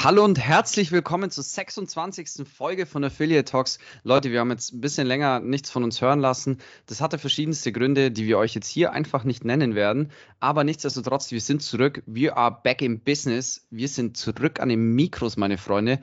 Hallo 0.00 0.24
und 0.24 0.38
herzlich 0.38 0.92
willkommen 0.92 1.28
zur 1.28 1.42
26. 1.42 2.46
Folge 2.46 2.86
von 2.86 3.02
Affiliate 3.02 3.50
Talks. 3.50 3.80
Leute, 4.04 4.30
wir 4.30 4.38
haben 4.38 4.50
jetzt 4.52 4.72
ein 4.72 4.80
bisschen 4.80 5.08
länger 5.08 5.40
nichts 5.40 5.72
von 5.72 5.82
uns 5.82 6.00
hören 6.00 6.20
lassen. 6.20 6.58
Das 6.86 7.00
hatte 7.00 7.18
verschiedenste 7.18 7.72
Gründe, 7.72 8.12
die 8.12 8.24
wir 8.28 8.38
euch 8.38 8.54
jetzt 8.54 8.68
hier 8.68 8.92
einfach 8.92 9.24
nicht 9.24 9.44
nennen 9.44 9.74
werden. 9.74 10.12
Aber 10.38 10.62
nichtsdestotrotz, 10.62 11.32
wir 11.32 11.40
sind 11.40 11.64
zurück. 11.64 12.04
Wir 12.06 12.36
are 12.36 12.60
back 12.62 12.80
in 12.80 13.00
business. 13.00 13.66
Wir 13.70 13.88
sind 13.88 14.16
zurück 14.16 14.60
an 14.60 14.68
den 14.68 14.94
Mikros, 14.94 15.36
meine 15.36 15.58
Freunde. 15.58 15.98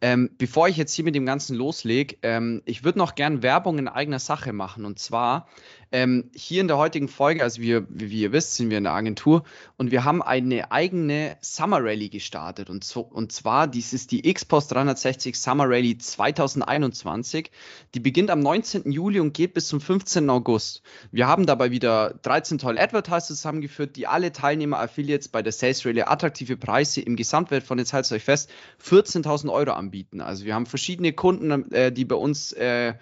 Ähm, 0.00 0.30
bevor 0.38 0.68
ich 0.68 0.76
jetzt 0.76 0.94
hier 0.94 1.04
mit 1.04 1.16
dem 1.16 1.26
Ganzen 1.26 1.56
loslege, 1.56 2.18
ähm, 2.22 2.62
ich 2.64 2.84
würde 2.84 3.00
noch 3.00 3.16
gern 3.16 3.42
Werbung 3.42 3.78
in 3.78 3.88
eigener 3.88 4.20
Sache 4.20 4.52
machen. 4.52 4.84
Und 4.84 5.00
zwar 5.00 5.48
ähm, 5.90 6.30
hier 6.34 6.60
in 6.60 6.68
der 6.68 6.78
heutigen 6.78 7.08
Folge, 7.08 7.42
also 7.42 7.60
wir, 7.60 7.86
wie 7.88 8.22
ihr 8.22 8.32
wisst, 8.32 8.54
sind 8.54 8.70
wir 8.70 8.78
in 8.78 8.84
der 8.84 8.94
Agentur 8.94 9.42
und 9.76 9.90
wir 9.90 10.04
haben 10.04 10.22
eine 10.22 10.70
eigene 10.70 11.36
Summer 11.40 11.82
Rally 11.82 12.08
gestartet. 12.08 12.70
Und, 12.70 12.84
so, 12.84 13.00
und 13.00 13.31
zwar, 13.32 13.66
dies 13.66 13.92
ist 13.92 14.12
die 14.12 14.28
X-Post 14.28 14.72
360 14.72 15.38
Summer 15.38 15.68
Rally 15.68 15.98
2021. 15.98 17.50
Die 17.94 18.00
beginnt 18.00 18.30
am 18.30 18.40
19. 18.40 18.90
Juli 18.92 19.20
und 19.20 19.34
geht 19.34 19.54
bis 19.54 19.68
zum 19.68 19.80
15. 19.80 20.28
August. 20.30 20.82
Wir 21.10 21.26
haben 21.26 21.46
dabei 21.46 21.70
wieder 21.70 22.14
13 22.22 22.58
tolle 22.58 22.80
Advertiser 22.80 23.28
zusammengeführt, 23.28 23.96
die 23.96 24.06
alle 24.06 24.32
Teilnehmer 24.32 24.78
Affiliates 24.78 25.28
bei 25.28 25.42
der 25.42 25.52
Sales 25.52 25.84
Rally 25.84 26.02
attraktive 26.02 26.56
Preise 26.56 27.00
im 27.00 27.16
Gesamtwert 27.16 27.64
von, 27.64 27.78
jetzt 27.78 27.92
haltet 27.92 28.12
euch 28.12 28.24
fest, 28.24 28.50
14.000 28.84 29.50
Euro 29.50 29.72
anbieten. 29.72 30.20
Also 30.20 30.44
wir 30.44 30.54
haben 30.54 30.66
verschiedene 30.66 31.12
Kunden, 31.12 31.72
äh, 31.72 31.90
die 31.90 32.04
bei 32.04 32.16
uns 32.16 32.52
äh, 32.52 32.94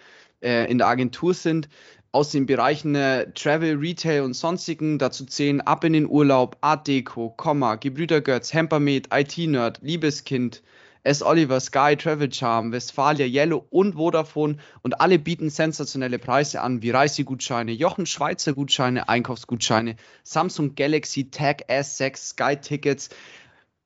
äh 0.42 0.70
in 0.70 0.78
der 0.78 0.86
Agentur 0.86 1.34
sind, 1.34 1.68
aus 2.12 2.30
den 2.30 2.46
Bereichen 2.46 2.94
äh, 2.94 3.30
Travel, 3.32 3.76
Retail 3.76 4.22
und 4.22 4.34
sonstigen. 4.34 4.98
Dazu 4.98 5.24
zählen 5.24 5.60
Ab 5.60 5.84
in 5.84 5.92
den 5.92 6.08
Urlaub, 6.08 6.56
Art 6.60 6.88
Deco, 6.88 7.30
Komma, 7.36 7.76
Gebrüder 7.76 8.20
Götz, 8.20 8.52
Hempermed, 8.52 9.08
IT-Nerd, 9.12 9.78
Liebeskind, 9.82 10.62
S. 11.02 11.22
Oliver, 11.22 11.60
Sky, 11.60 11.96
Travel 11.96 12.30
Charm, 12.30 12.72
Westfalia, 12.72 13.24
Yellow 13.26 13.64
und 13.70 13.94
Vodafone 13.94 14.58
und 14.82 15.00
alle 15.00 15.18
bieten 15.18 15.48
sensationelle 15.48 16.18
Preise 16.18 16.60
an, 16.60 16.82
wie 16.82 16.90
Reisegutscheine, 16.90 17.72
Jochen 17.72 18.04
Schweizer 18.04 18.52
Gutscheine, 18.52 19.08
Einkaufsgutscheine, 19.08 19.96
Samsung 20.24 20.74
Galaxy 20.74 21.30
Tag 21.30 21.70
S6, 21.70 22.16
Sky 22.16 22.56
Tickets, 22.56 23.08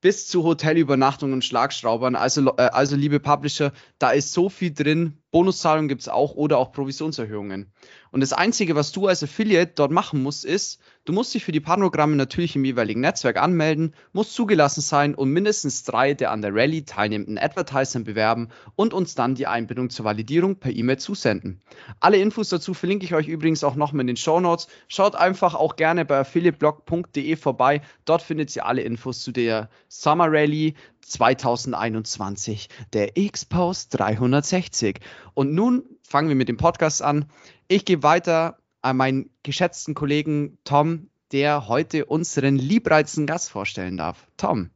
bis 0.00 0.27
zu 0.27 0.42
Hotelübernachtungen 0.44 1.34
und 1.34 1.44
Schlagschraubern. 1.44 2.16
Also, 2.16 2.56
äh, 2.56 2.69
also 2.72 2.97
liebe 2.97 3.20
Publisher, 3.20 3.72
da 3.98 4.11
ist 4.11 4.33
so 4.33 4.48
viel 4.48 4.75
drin. 4.75 5.16
Bonuszahlungen 5.34 5.88
gibt 5.88 6.02
es 6.02 6.08
auch 6.08 6.36
oder 6.36 6.58
auch 6.58 6.70
Provisionserhöhungen. 6.70 7.72
Und 8.12 8.20
das 8.20 8.32
Einzige, 8.32 8.77
was 8.77 8.92
du 8.92 9.08
als 9.08 9.24
Affiliate 9.24 9.72
dort 9.74 9.91
machen 9.91 10.22
musst, 10.22 10.44
ist, 10.44 10.80
du 11.04 11.12
musst 11.12 11.34
dich 11.34 11.44
für 11.44 11.50
die 11.50 11.58
Partnerprogramme 11.58 12.14
natürlich 12.14 12.54
im 12.54 12.64
jeweiligen 12.64 13.00
Netzwerk 13.00 13.42
anmelden, 13.42 13.96
musst 14.12 14.32
zugelassen 14.32 14.80
sein 14.80 15.16
und 15.16 15.30
mindestens 15.30 15.82
drei 15.82 16.14
der 16.14 16.30
an 16.30 16.41
der 16.41 16.54
Rallye 16.54 16.82
teilnehmenden 16.82 17.36
Advertisern 17.36 18.04
bewerben 18.04 18.50
und 18.76 18.94
uns 18.94 19.16
dann 19.16 19.34
die 19.34 19.48
Einbindung 19.48 19.91
zur 19.91 20.04
Validierung 20.04 20.54
per 20.54 20.70
E-Mail 20.70 20.98
zusenden. 20.98 21.60
Alle 21.98 22.19
Infos 22.19 22.50
dazu 22.50 22.72
verlinke 22.72 23.04
ich 23.04 23.16
euch 23.16 23.26
übrigens 23.26 23.64
auch 23.64 23.74
nochmal 23.74 24.02
in 24.02 24.06
den 24.06 24.16
Show 24.16 24.38
Notes. 24.38 24.69
Schaut 24.86 25.16
einfach 25.16 25.56
auch 25.56 25.74
gerne 25.74 26.04
bei 26.04 26.20
affiliateblog.de 26.20 27.34
vorbei. 27.34 27.80
Dort 28.04 28.22
findet 28.22 28.54
ihr 28.54 28.66
alle 28.66 28.82
Infos 28.82 29.22
zu 29.22 29.32
der 29.32 29.69
Summer 29.88 30.30
Rallye 30.30 30.74
2021, 31.06 32.69
der 32.92 33.16
X-Post 33.16 33.98
360. 33.98 35.00
Und 35.34 35.54
nun 35.54 35.84
fangen 36.06 36.28
wir 36.28 36.37
mit 36.37 36.48
dem 36.48 36.56
Podcast 36.56 37.03
an. 37.03 37.26
Ich 37.69 37.84
gebe 37.84 38.03
weiter 38.03 38.59
an 38.82 38.97
meinen 38.97 39.31
geschätzten 39.42 39.94
Kollegen 39.94 40.59
Tom, 40.65 41.09
der 41.32 41.69
heute 41.69 42.04
unseren 42.06 42.56
liebreizenden 42.56 43.26
Gast 43.26 43.50
vorstellen 43.50 43.97
darf. 43.97 44.26
Tom. 44.37 44.70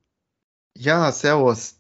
Ja, 0.76 1.12
servus. 1.12 1.76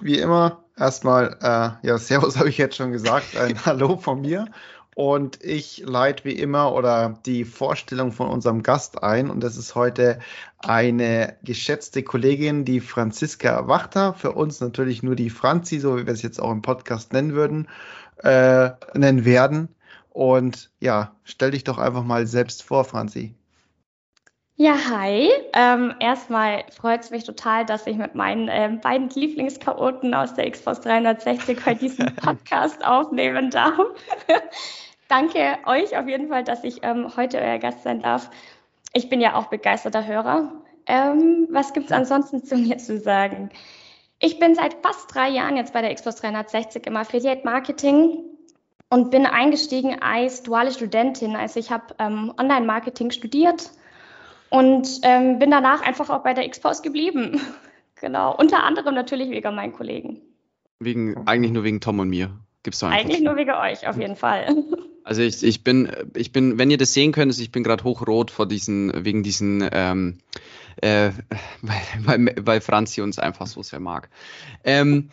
Wie 0.00 0.18
immer, 0.18 0.64
erstmal, 0.76 1.36
äh, 1.42 1.86
ja, 1.86 1.98
servus 1.98 2.36
habe 2.38 2.48
ich 2.48 2.58
jetzt 2.58 2.76
schon 2.76 2.92
gesagt, 2.92 3.36
ein 3.36 3.64
Hallo 3.66 3.96
von 3.96 4.20
mir. 4.20 4.46
Und 4.94 5.42
ich 5.42 5.78
leite 5.86 6.24
wie 6.24 6.38
immer 6.38 6.74
oder 6.74 7.18
die 7.24 7.44
Vorstellung 7.44 8.12
von 8.12 8.28
unserem 8.28 8.62
Gast 8.62 9.02
ein. 9.02 9.30
Und 9.30 9.40
das 9.42 9.56
ist 9.56 9.74
heute 9.74 10.18
eine 10.58 11.36
geschätzte 11.42 12.02
Kollegin, 12.02 12.66
die 12.66 12.80
Franziska 12.80 13.68
Wachter. 13.68 14.12
Für 14.12 14.32
uns 14.32 14.60
natürlich 14.60 15.02
nur 15.02 15.16
die 15.16 15.30
Franzi, 15.30 15.78
so 15.78 15.96
wie 15.96 16.06
wir 16.06 16.12
es 16.12 16.22
jetzt 16.22 16.40
auch 16.40 16.50
im 16.50 16.60
Podcast 16.60 17.12
nennen 17.14 17.32
würden, 17.32 17.68
äh, 18.18 18.70
nennen 18.92 19.24
werden. 19.24 19.68
Und 20.10 20.70
ja, 20.78 21.16
stell 21.24 21.52
dich 21.52 21.64
doch 21.64 21.78
einfach 21.78 22.04
mal 22.04 22.26
selbst 22.26 22.62
vor, 22.62 22.84
Franzi. 22.84 23.34
Ja, 24.62 24.76
hi. 24.90 25.28
Ähm, 25.54 25.92
erstmal 25.98 26.62
freut 26.70 27.00
es 27.00 27.10
mich 27.10 27.24
total, 27.24 27.66
dass 27.66 27.84
ich 27.88 27.96
mit 27.96 28.14
meinen 28.14 28.46
ähm, 28.48 28.78
beiden 28.78 29.08
Lieblingschaoten 29.08 30.14
aus 30.14 30.34
der 30.34 30.48
Xbox 30.48 30.82
360 30.82 31.66
heute 31.66 31.80
diesen 31.80 32.06
Podcast 32.14 32.84
aufnehmen 32.84 33.50
darf. 33.50 33.80
Danke 35.08 35.58
euch 35.66 35.98
auf 35.98 36.06
jeden 36.06 36.28
Fall, 36.28 36.44
dass 36.44 36.62
ich 36.62 36.78
ähm, 36.84 37.16
heute 37.16 37.38
euer 37.38 37.58
Gast 37.58 37.82
sein 37.82 38.02
darf. 38.02 38.30
Ich 38.92 39.08
bin 39.08 39.20
ja 39.20 39.34
auch 39.34 39.46
begeisterter 39.46 40.06
Hörer. 40.06 40.52
Ähm, 40.86 41.48
was 41.50 41.72
gibt 41.72 41.86
es 41.86 41.92
ansonsten 41.92 42.44
zu 42.44 42.54
mir 42.54 42.78
zu 42.78 43.00
sagen? 43.00 43.50
Ich 44.20 44.38
bin 44.38 44.54
seit 44.54 44.76
fast 44.80 45.12
drei 45.12 45.28
Jahren 45.28 45.56
jetzt 45.56 45.72
bei 45.72 45.82
der 45.82 45.92
Xbox 45.92 46.20
360 46.20 46.86
im 46.86 46.96
Affiliate 46.96 47.44
Marketing 47.44 48.16
und 48.90 49.10
bin 49.10 49.26
eingestiegen 49.26 50.00
als 50.00 50.44
duale 50.44 50.70
Studentin. 50.70 51.34
Also 51.34 51.58
ich 51.58 51.72
habe 51.72 51.96
ähm, 51.98 52.32
Online-Marketing 52.38 53.10
studiert 53.10 53.72
und 54.52 55.00
ähm, 55.02 55.38
bin 55.38 55.50
danach 55.50 55.80
einfach 55.80 56.10
auch 56.10 56.22
bei 56.22 56.34
der 56.34 56.48
Xpost 56.48 56.82
geblieben. 56.82 57.40
genau, 58.00 58.36
unter 58.36 58.62
anderem 58.64 58.94
natürlich 58.94 59.30
wegen 59.30 59.54
meinen 59.54 59.72
Kollegen. 59.72 60.20
Wegen, 60.78 61.26
eigentlich 61.26 61.52
nur 61.52 61.64
wegen 61.64 61.80
Tom 61.80 62.00
und 62.00 62.10
mir. 62.10 62.30
Gibt's 62.62 62.80
doch 62.80 62.90
Eigentlich 62.90 63.22
nur 63.22 63.36
wegen 63.36 63.50
euch, 63.50 63.88
auf 63.88 63.98
jeden 63.98 64.16
Fall. 64.16 64.54
Also 65.04 65.20
ich, 65.22 65.42
ich 65.42 65.64
bin, 65.64 65.90
ich 66.14 66.30
bin, 66.30 66.58
wenn 66.58 66.70
ihr 66.70 66.78
das 66.78 66.94
sehen 66.94 67.10
könnt, 67.10 67.36
ich 67.36 67.50
bin 67.50 67.64
gerade 67.64 67.82
hochrot 67.82 68.30
vor 68.30 68.46
diesen, 68.46 69.04
wegen 69.04 69.24
diesen, 69.24 69.68
ähm, 69.72 70.18
äh, 70.76 71.10
weil, 71.60 71.80
weil, 71.98 72.34
weil 72.38 72.60
Franzi 72.60 73.00
uns 73.00 73.18
einfach 73.18 73.48
so 73.48 73.64
sehr 73.64 73.80
mag. 73.80 74.10
Ähm, 74.62 75.08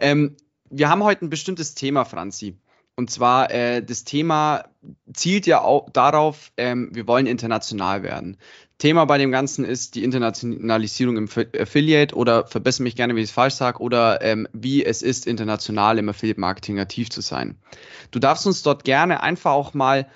ähm, 0.00 0.34
wir 0.70 0.88
haben 0.88 1.04
heute 1.04 1.24
ein 1.24 1.30
bestimmtes 1.30 1.76
Thema, 1.76 2.04
Franzi. 2.04 2.56
Und 3.00 3.08
zwar, 3.10 3.50
äh, 3.50 3.82
das 3.82 4.04
Thema 4.04 4.64
zielt 5.10 5.46
ja 5.46 5.62
auch 5.62 5.88
darauf, 5.88 6.52
ähm, 6.58 6.90
wir 6.92 7.06
wollen 7.06 7.24
international 7.24 8.02
werden. 8.02 8.36
Thema 8.76 9.06
bei 9.06 9.16
dem 9.16 9.32
Ganzen 9.32 9.64
ist 9.64 9.94
die 9.94 10.04
Internationalisierung 10.04 11.16
im 11.16 11.28
Affiliate 11.58 12.14
oder 12.14 12.46
verbessere 12.46 12.82
mich 12.82 12.96
gerne, 12.96 13.14
wenn 13.14 13.22
ich 13.22 13.30
es 13.30 13.34
falsch 13.34 13.54
sage, 13.54 13.78
oder 13.78 14.20
ähm, 14.20 14.46
wie 14.52 14.84
es 14.84 15.00
ist, 15.00 15.26
international 15.26 15.96
im 15.96 16.10
Affiliate-Marketing 16.10 16.78
aktiv 16.78 17.08
zu 17.08 17.22
sein. 17.22 17.56
Du 18.10 18.18
darfst 18.18 18.46
uns 18.46 18.62
dort 18.62 18.84
gerne 18.84 19.22
einfach 19.22 19.52
auch 19.52 19.72
mal 19.72 20.06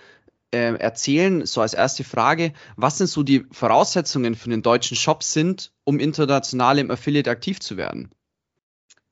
äh, 0.51 0.75
erzählen, 0.75 1.47
so 1.47 1.63
als 1.63 1.73
erste 1.73 2.05
Frage, 2.05 2.53
was 2.77 2.99
denn 2.99 3.07
so 3.07 3.23
die 3.23 3.47
Voraussetzungen 3.51 4.35
für 4.35 4.51
den 4.51 4.61
deutschen 4.61 4.99
Shop 4.99 5.23
sind, 5.23 5.73
um 5.85 5.99
international 5.99 6.79
im 6.79 6.91
Affiliate 6.91 7.31
aktiv 7.31 7.61
zu 7.61 7.79
werden? 7.79 8.11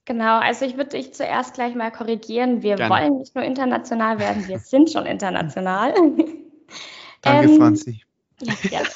Genau, 0.04 0.38
also 0.38 0.64
ich 0.64 0.76
würde 0.76 0.90
dich 0.90 1.14
zuerst 1.14 1.54
gleich 1.54 1.74
mal 1.74 1.92
korrigieren. 1.92 2.62
Wir 2.62 2.76
Gerne. 2.76 2.92
wollen 2.92 3.18
nicht 3.18 3.34
nur 3.34 3.44
international 3.44 4.18
werden, 4.18 4.48
wir 4.48 4.58
sind 4.58 4.90
schon 4.90 5.06
international. 5.06 5.94
Danke, 7.22 7.48
ähm, 7.48 7.56
Franzi. 7.56 8.02
Ja, 8.40 8.54
gerne. 8.68 8.88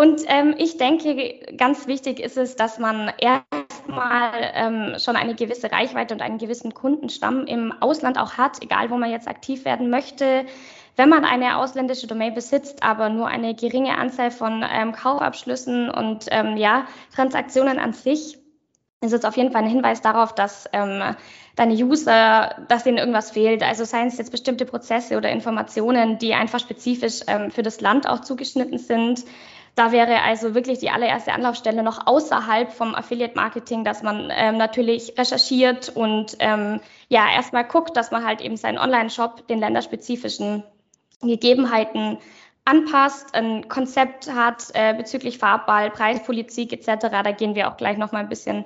Und 0.00 0.22
ähm, 0.28 0.54
ich 0.56 0.78
denke, 0.78 1.40
ganz 1.58 1.86
wichtig 1.86 2.20
ist 2.20 2.38
es, 2.38 2.56
dass 2.56 2.78
man 2.78 3.12
erstmal 3.18 4.32
ähm, 4.54 4.94
schon 4.98 5.14
eine 5.14 5.34
gewisse 5.34 5.70
Reichweite 5.70 6.14
und 6.14 6.22
einen 6.22 6.38
gewissen 6.38 6.72
Kundenstamm 6.72 7.44
im 7.44 7.72
Ausland 7.80 8.18
auch 8.18 8.38
hat, 8.38 8.62
egal 8.62 8.88
wo 8.88 8.96
man 8.96 9.10
jetzt 9.10 9.28
aktiv 9.28 9.66
werden 9.66 9.90
möchte. 9.90 10.46
Wenn 10.96 11.10
man 11.10 11.26
eine 11.26 11.58
ausländische 11.58 12.06
Domain 12.06 12.32
besitzt, 12.32 12.82
aber 12.82 13.10
nur 13.10 13.26
eine 13.26 13.54
geringe 13.54 13.98
Anzahl 13.98 14.30
von 14.30 14.64
ähm, 14.72 14.92
Kaufabschlüssen 14.92 15.90
und 15.90 16.26
ähm, 16.30 16.56
ja, 16.56 16.86
Transaktionen 17.14 17.78
an 17.78 17.92
sich, 17.92 18.39
ist 19.00 19.12
es 19.12 19.24
auf 19.24 19.36
jeden 19.36 19.50
Fall 19.50 19.62
ein 19.62 19.70
Hinweis 19.70 20.02
darauf, 20.02 20.34
dass 20.34 20.68
ähm, 20.72 21.16
deine 21.56 21.74
User, 21.74 22.54
dass 22.68 22.84
denen 22.84 22.98
irgendwas 22.98 23.30
fehlt. 23.30 23.62
Also 23.62 23.84
seien 23.84 24.08
es 24.08 24.18
jetzt 24.18 24.30
bestimmte 24.30 24.66
Prozesse 24.66 25.16
oder 25.16 25.30
Informationen, 25.30 26.18
die 26.18 26.34
einfach 26.34 26.60
spezifisch 26.60 27.20
ähm, 27.26 27.50
für 27.50 27.62
das 27.62 27.80
Land 27.80 28.06
auch 28.06 28.20
zugeschnitten 28.20 28.78
sind. 28.78 29.24
Da 29.74 29.92
wäre 29.92 30.22
also 30.22 30.54
wirklich 30.54 30.80
die 30.80 30.90
allererste 30.90 31.32
Anlaufstelle 31.32 31.82
noch 31.82 32.06
außerhalb 32.06 32.72
vom 32.72 32.94
Affiliate 32.94 33.36
Marketing, 33.36 33.84
dass 33.84 34.02
man 34.02 34.30
ähm, 34.30 34.58
natürlich 34.58 35.14
recherchiert 35.16 35.88
und 35.88 36.36
ähm, 36.40 36.80
ja 37.08 37.26
erstmal 37.32 37.64
guckt, 37.64 37.96
dass 37.96 38.10
man 38.10 38.26
halt 38.26 38.42
eben 38.42 38.56
seinen 38.56 38.78
Online-Shop 38.78 39.46
den 39.46 39.60
länderspezifischen 39.60 40.64
Gegebenheiten 41.22 42.18
anpasst, 42.64 43.34
ein 43.34 43.68
Konzept 43.68 44.32
hat 44.32 44.68
äh, 44.74 44.94
bezüglich 44.94 45.38
Farbball, 45.38 45.90
Preispolitik 45.90 46.72
etc. 46.72 47.08
Da 47.10 47.32
gehen 47.32 47.54
wir 47.54 47.68
auch 47.68 47.76
gleich 47.76 47.96
noch 47.96 48.12
mal 48.12 48.20
ein 48.20 48.28
bisschen 48.28 48.64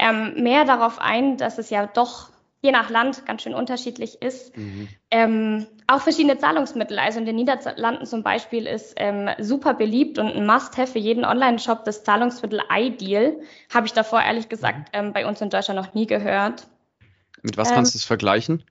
ähm, 0.00 0.42
mehr 0.42 0.64
darauf 0.64 0.98
ein, 0.98 1.36
dass 1.36 1.58
es 1.58 1.70
ja 1.70 1.86
doch 1.86 2.30
je 2.62 2.72
nach 2.72 2.90
Land 2.90 3.24
ganz 3.26 3.42
schön 3.42 3.54
unterschiedlich 3.54 4.20
ist. 4.20 4.56
Mhm. 4.56 4.88
Ähm, 5.10 5.66
auch 5.86 6.00
verschiedene 6.00 6.38
Zahlungsmittel. 6.38 6.98
Also 6.98 7.18
in 7.18 7.26
den 7.26 7.36
Niederlanden 7.36 8.04
zum 8.04 8.22
Beispiel 8.22 8.66
ist 8.66 8.94
ähm, 8.96 9.30
super 9.38 9.74
beliebt 9.74 10.18
und 10.18 10.28
ein 10.28 10.46
Must-have 10.46 10.92
für 10.92 10.98
jeden 10.98 11.24
Online-Shop 11.24 11.84
das 11.84 12.04
Zahlungsmittel 12.04 12.60
iDeal. 12.70 13.40
Habe 13.72 13.86
ich 13.86 13.92
davor 13.92 14.20
ehrlich 14.22 14.48
gesagt 14.48 14.78
mhm. 14.78 14.84
ähm, 14.92 15.12
bei 15.12 15.26
uns 15.26 15.40
in 15.40 15.50
Deutschland 15.50 15.80
noch 15.80 15.94
nie 15.94 16.06
gehört. 16.06 16.66
Mit 17.42 17.56
was 17.56 17.70
kannst 17.70 17.94
du 17.94 17.98
es 17.98 18.04
vergleichen? 18.04 18.64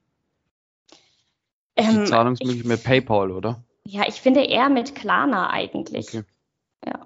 Die 1.80 1.84
ähm, 1.84 2.06
Zahlungsmittel 2.06 2.68
mit 2.68 2.84
PayPal, 2.84 3.32
oder? 3.32 3.64
Ja, 3.86 4.04
ich 4.08 4.22
finde 4.22 4.42
eher 4.42 4.70
mit 4.70 4.94
Klarna 4.94 5.50
eigentlich. 5.50 6.10
Okay. 6.10 6.24
Ja. 6.86 7.00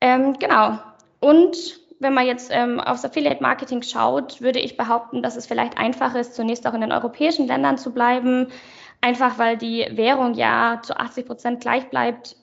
Ähm, 0.00 0.38
genau. 0.38 0.78
Und 1.20 1.80
wenn 2.00 2.14
man 2.14 2.26
jetzt 2.26 2.50
ähm, 2.52 2.80
aufs 2.80 3.04
Affiliate 3.04 3.42
Marketing 3.42 3.82
schaut, 3.82 4.40
würde 4.40 4.60
ich 4.60 4.76
behaupten, 4.76 5.22
dass 5.22 5.36
es 5.36 5.46
vielleicht 5.46 5.78
einfacher 5.78 6.20
ist, 6.20 6.34
zunächst 6.34 6.66
auch 6.66 6.74
in 6.74 6.80
den 6.80 6.92
europäischen 6.92 7.46
Ländern 7.46 7.78
zu 7.78 7.92
bleiben. 7.92 8.48
Einfach 9.00 9.38
weil 9.38 9.56
die 9.56 9.86
Währung 9.92 10.34
ja 10.34 10.80
zu 10.82 10.96
80 10.96 11.26
Prozent 11.26 11.60
gleich 11.60 11.90
bleibt. 11.90 12.36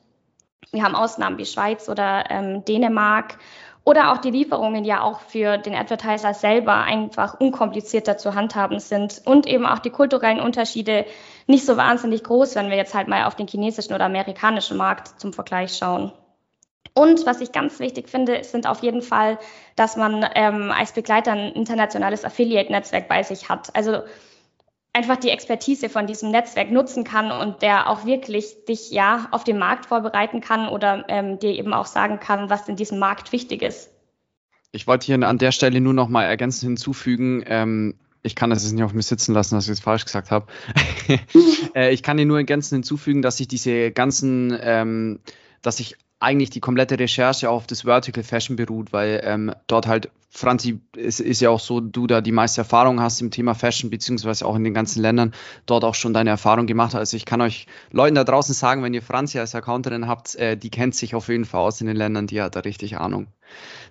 Wir 0.71 0.83
haben 0.83 0.95
Ausnahmen 0.95 1.37
wie 1.37 1.45
Schweiz 1.45 1.89
oder 1.89 2.25
ähm, 2.29 2.65
Dänemark 2.65 3.37
oder 3.85 4.11
auch 4.11 4.17
die 4.17 4.31
Lieferungen 4.31 4.83
ja 4.83 5.01
auch 5.01 5.19
für 5.19 5.57
den 5.57 5.75
Advertiser 5.75 6.33
selber 6.33 6.75
einfach 6.75 7.39
unkomplizierter 7.39 8.17
zu 8.17 8.33
handhaben 8.33 8.79
sind 8.79 9.21
und 9.25 9.45
eben 9.45 9.65
auch 9.65 9.79
die 9.79 9.91
kulturellen 9.91 10.41
Unterschiede 10.41 11.05
nicht 11.45 11.65
so 11.65 11.77
wahnsinnig 11.77 12.23
groß, 12.23 12.55
wenn 12.55 12.69
wir 12.69 12.77
jetzt 12.77 12.95
halt 12.95 13.07
mal 13.07 13.25
auf 13.25 13.35
den 13.35 13.47
chinesischen 13.47 13.93
oder 13.93 14.05
amerikanischen 14.05 14.75
Markt 14.75 15.19
zum 15.19 15.33
Vergleich 15.33 15.77
schauen. 15.77 16.11
Und 16.97 17.25
was 17.25 17.41
ich 17.41 17.51
ganz 17.51 17.79
wichtig 17.79 18.09
finde, 18.09 18.43
sind 18.45 18.67
auf 18.67 18.81
jeden 18.81 19.01
Fall, 19.01 19.37
dass 19.75 19.97
man 19.97 20.25
ähm, 20.33 20.71
als 20.71 20.93
Begleiter 20.93 21.33
ein 21.33 21.51
internationales 21.51 22.23
Affiliate-Netzwerk 22.23 23.09
bei 23.09 23.21
sich 23.21 23.49
hat. 23.49 23.75
Also 23.75 24.03
einfach 24.93 25.17
die 25.17 25.29
Expertise 25.29 25.89
von 25.89 26.07
diesem 26.07 26.31
Netzwerk 26.31 26.71
nutzen 26.71 27.03
kann 27.03 27.31
und 27.31 27.61
der 27.61 27.89
auch 27.89 28.05
wirklich 28.05 28.63
dich 28.65 28.91
ja 28.91 29.27
auf 29.31 29.43
den 29.43 29.59
Markt 29.59 29.87
vorbereiten 29.87 30.39
kann 30.39 30.69
oder 30.69 31.03
ähm, 31.09 31.37
dir 31.37 31.51
eben 31.51 31.73
auch 31.73 31.85
sagen 31.85 32.21
kann, 32.21 32.49
was 32.49 32.69
in 32.69 32.77
diesem 32.77 32.97
Markt 32.97 33.33
wichtig 33.33 33.61
ist. 33.61 33.89
Ich 34.71 34.87
wollte 34.87 35.05
hier 35.05 35.21
an 35.21 35.37
der 35.37 35.51
Stelle 35.51 35.81
nur 35.81 35.93
noch 35.93 36.07
mal 36.07 36.23
ergänzend 36.23 36.63
hinzufügen, 36.63 37.43
ähm, 37.45 37.95
ich 38.23 38.35
kann 38.35 38.49
das 38.49 38.63
jetzt 38.63 38.71
nicht 38.71 38.83
auf 38.83 38.93
mir 38.93 39.03
sitzen 39.03 39.33
lassen, 39.33 39.53
dass 39.53 39.65
ich 39.65 39.73
es 39.73 39.79
falsch 39.79 40.05
gesagt 40.05 40.31
habe. 40.31 40.47
äh, 41.75 41.93
ich 41.93 42.01
kann 42.01 42.17
dir 42.17 42.25
nur 42.25 42.37
ergänzend 42.37 42.77
hinzufügen, 42.77 43.21
dass 43.21 43.39
ich 43.39 43.47
diese 43.47 43.91
ganzen, 43.91 44.57
ähm, 44.61 45.19
dass 45.61 45.79
ich 45.79 45.95
eigentlich 46.19 46.49
die 46.49 46.61
komplette 46.61 46.97
Recherche 46.97 47.49
auf 47.49 47.67
das 47.67 47.81
Vertical 47.81 48.23
Fashion 48.23 48.55
beruht, 48.55 48.93
weil 48.93 49.21
ähm, 49.23 49.53
dort 49.67 49.85
halt, 49.87 50.09
Franzi, 50.29 50.79
es 50.97 51.19
ist 51.19 51.41
ja 51.41 51.49
auch 51.49 51.59
so, 51.59 51.79
du 51.79 52.07
da 52.07 52.21
die 52.21 52.31
meiste 52.31 52.61
Erfahrung 52.61 53.01
hast 53.01 53.21
im 53.21 53.31
Thema 53.31 53.53
Fashion, 53.53 53.89
beziehungsweise 53.89 54.45
auch 54.45 54.55
in 54.55 54.63
den 54.63 54.73
ganzen 54.73 55.01
Ländern, 55.01 55.33
dort 55.65 55.83
auch 55.83 55.95
schon 55.95 56.13
deine 56.13 56.29
Erfahrung 56.29 56.67
gemacht 56.67 56.93
hast. 56.93 56.99
Also 56.99 57.17
ich 57.17 57.25
kann 57.25 57.41
euch 57.41 57.67
Leuten 57.91 58.15
da 58.15 58.23
draußen 58.23 58.53
sagen, 58.53 58.81
wenn 58.83 58.93
ihr 58.93 59.01
Franzi 59.01 59.39
als 59.39 59.55
Accounterin 59.55 60.07
habt, 60.07 60.35
äh, 60.35 60.57
die 60.57 60.69
kennt 60.69 60.95
sich 60.95 61.15
auf 61.15 61.27
jeden 61.27 61.45
Fall 61.45 61.61
aus 61.61 61.81
in 61.81 61.87
den 61.87 61.97
Ländern, 61.97 62.27
die 62.27 62.41
hat 62.41 62.55
da 62.55 62.61
richtig 62.61 62.97
Ahnung. 62.97 63.27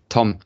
Tom. 0.08 0.38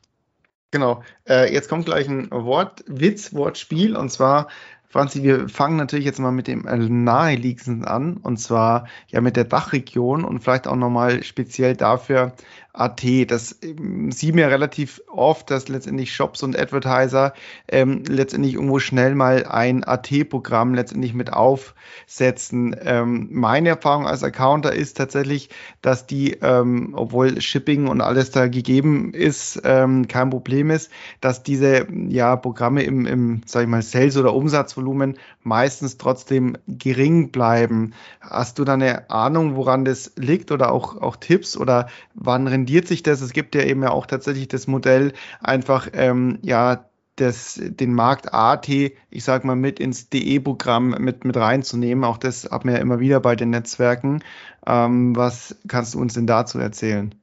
Genau, 0.71 1.01
äh, 1.27 1.51
jetzt 1.51 1.67
kommt 1.67 1.85
gleich 1.85 2.07
ein 2.07 2.29
Wort, 2.29 2.83
Witz, 2.85 3.33
Wortspiel, 3.33 3.95
und 3.95 4.11
zwar 4.11 4.49
Franzi, 4.91 5.21
wir 5.21 5.49
fangen 5.49 5.77
natürlich 5.77 6.05
jetzt 6.05 6.19
mal 6.19 6.31
mit 6.31 6.47
dem 6.47 6.63
naheliegendsten 7.03 7.85
an, 7.85 8.17
und 8.17 8.37
zwar 8.37 8.87
ja 9.07 9.21
mit 9.21 9.35
der 9.35 9.43
Dachregion 9.43 10.25
und 10.25 10.39
vielleicht 10.39 10.67
auch 10.67 10.75
nochmal 10.75 11.21
speziell 11.21 11.75
dafür, 11.75 12.33
AT. 12.79 13.03
Das 13.27 13.57
ähm, 13.61 14.11
sieht 14.11 14.33
mir 14.33 14.47
relativ 14.47 15.01
oft, 15.07 15.51
dass 15.51 15.67
letztendlich 15.67 16.13
Shops 16.13 16.43
und 16.43 16.57
Advertiser 16.57 17.33
ähm, 17.67 18.03
letztendlich 18.07 18.53
irgendwo 18.53 18.79
schnell 18.79 19.15
mal 19.15 19.45
ein 19.45 19.83
AT-Programm 19.83 20.73
letztendlich 20.73 21.13
mit 21.13 21.33
aufsetzen. 21.33 22.75
Ähm, 22.81 23.27
meine 23.31 23.69
Erfahrung 23.69 24.07
als 24.07 24.23
Accounter 24.23 24.73
ist 24.73 24.95
tatsächlich, 24.97 25.49
dass 25.81 26.07
die, 26.07 26.37
ähm, 26.41 26.93
obwohl 26.95 27.41
Shipping 27.41 27.87
und 27.87 28.01
alles 28.01 28.31
da 28.31 28.47
gegeben 28.47 29.13
ist, 29.13 29.61
ähm, 29.65 30.07
kein 30.07 30.29
Problem 30.29 30.69
ist, 30.69 30.89
dass 31.19 31.43
diese 31.43 31.85
ja, 32.07 32.37
Programme 32.37 32.83
im, 32.83 33.05
im 33.05 33.41
sag 33.45 33.63
ich 33.63 33.67
mal, 33.67 33.81
Sales- 33.81 34.17
oder 34.17 34.33
Umsatzvolumen 34.33 35.17
meistens 35.43 35.97
trotzdem 35.97 36.57
gering 36.67 37.31
bleiben. 37.31 37.93
Hast 38.21 38.57
du 38.57 38.63
da 38.63 38.75
eine 38.75 39.09
Ahnung, 39.09 39.55
woran 39.55 39.83
das 39.83 40.13
liegt 40.15 40.51
oder 40.51 40.71
auch, 40.71 41.01
auch 41.01 41.17
Tipps 41.17 41.57
oder 41.57 41.89
wann 42.13 42.47
rendiert 42.47 42.68
sich 42.87 43.03
das? 43.03 43.21
Es 43.21 43.33
gibt 43.33 43.55
ja 43.55 43.63
eben 43.63 43.83
ja 43.83 43.91
auch 43.91 44.05
tatsächlich 44.05 44.47
das 44.47 44.67
Modell, 44.67 45.13
einfach 45.41 45.87
ähm, 45.93 46.39
ja 46.41 46.85
das, 47.19 47.59
den 47.61 47.93
Markt 47.93 48.33
AT, 48.33 48.69
ich 48.69 49.23
sag 49.23 49.43
mal, 49.43 49.55
mit 49.55 49.79
ins 49.79 50.09
DE-Programm 50.09 50.91
mit, 50.99 51.25
mit 51.25 51.35
reinzunehmen. 51.35 52.03
Auch 52.03 52.17
das 52.17 52.49
hat 52.49 52.65
man 52.65 52.75
ja 52.75 52.81
immer 52.81 52.99
wieder 52.99 53.19
bei 53.19 53.35
den 53.35 53.49
Netzwerken. 53.49 54.23
Ähm, 54.65 55.15
was 55.15 55.57
kannst 55.67 55.93
du 55.93 55.99
uns 55.99 56.13
denn 56.13 56.27
dazu 56.27 56.59
erzählen? 56.59 57.13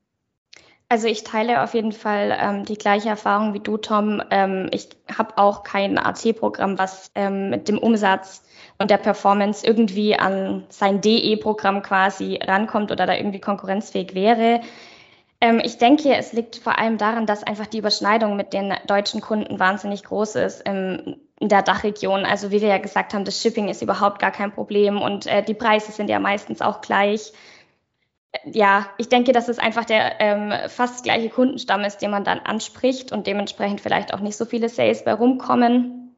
Also 0.89 1.09
ich 1.09 1.25
teile 1.25 1.65
auf 1.65 1.75
jeden 1.75 1.91
Fall 1.91 2.37
ähm, 2.39 2.65
die 2.65 2.79
gleiche 2.79 3.09
Erfahrung 3.09 3.55
wie 3.55 3.61
du, 3.61 3.77
Tom. 3.77 4.23
Ähm, 4.31 4.69
ich 4.71 4.89
habe 5.13 5.37
auch 5.37 5.65
kein 5.65 5.99
AT-Programm, 5.99 6.79
was 6.79 7.11
ähm, 7.17 7.51
mit 7.51 7.69
dem 7.69 7.79
Umsatz 7.79 8.45
und 8.79 8.91
der 8.91 8.99
Performance 8.99 9.67
irgendwie 9.67 10.17
an 10.17 10.65
sein 10.69 11.01
DE-Programm 11.01 11.83
quasi 11.83 12.39
rankommt 12.41 12.93
oder 12.93 13.07
da 13.07 13.15
irgendwie 13.15 13.41
konkurrenzfähig 13.41 14.15
wäre. 14.15 14.61
Ähm, 15.41 15.61
ich 15.63 15.79
denke, 15.79 16.15
es 16.15 16.33
liegt 16.33 16.57
vor 16.57 16.79
allem 16.79 16.99
daran, 16.99 17.27
dass 17.27 17.45
einfach 17.45 17.67
die 17.67 17.79
Überschneidung 17.79 18.37
mit 18.37 18.53
den 18.53 18.75
deutschen 18.87 19.21
Kunden 19.21 19.59
wahnsinnig 19.59 20.05
groß 20.05 20.37
ist 20.37 20.63
ähm, 20.65 21.17
in 21.39 21.49
der 21.49 21.63
Dachregion. 21.63 22.25
Also 22.25 22.51
wie 22.51 22.61
wir 22.61 22.69
ja 22.69 22.79
gesagt 22.79 23.13
haben, 23.13 23.25
das 23.25 23.41
Shipping 23.41 23.69
ist 23.69 23.83
überhaupt 23.83 24.19
gar 24.19 24.31
kein 24.31 24.53
Problem 24.53 25.01
und 25.01 25.27
äh, 25.27 25.43
die 25.43 25.55
Preise 25.55 25.93
sind 25.93 26.09
ja 26.09 26.19
meistens 26.19 26.63
auch 26.63 26.81
gleich. 26.81 27.33
Ja, 28.45 28.87
ich 28.99 29.09
denke, 29.09 29.33
dass 29.33 29.49
es 29.49 29.59
einfach 29.59 29.85
der 29.85 30.21
ähm, 30.21 30.53
fast 30.69 31.05
gleiche 31.05 31.31
Kundenstamm 31.31 31.85
ist, 31.85 31.99
den 31.99 32.11
man 32.11 32.25
dann 32.25 32.41
anspricht 32.41 33.13
und 33.13 33.27
dementsprechend 33.27 33.81
vielleicht 33.81 34.13
auch 34.13 34.21
nicht 34.21 34.37
so 34.37 34.45
viele 34.45 34.69
Sales 34.69 35.05
bei 35.05 35.13
rumkommen. 35.15 36.17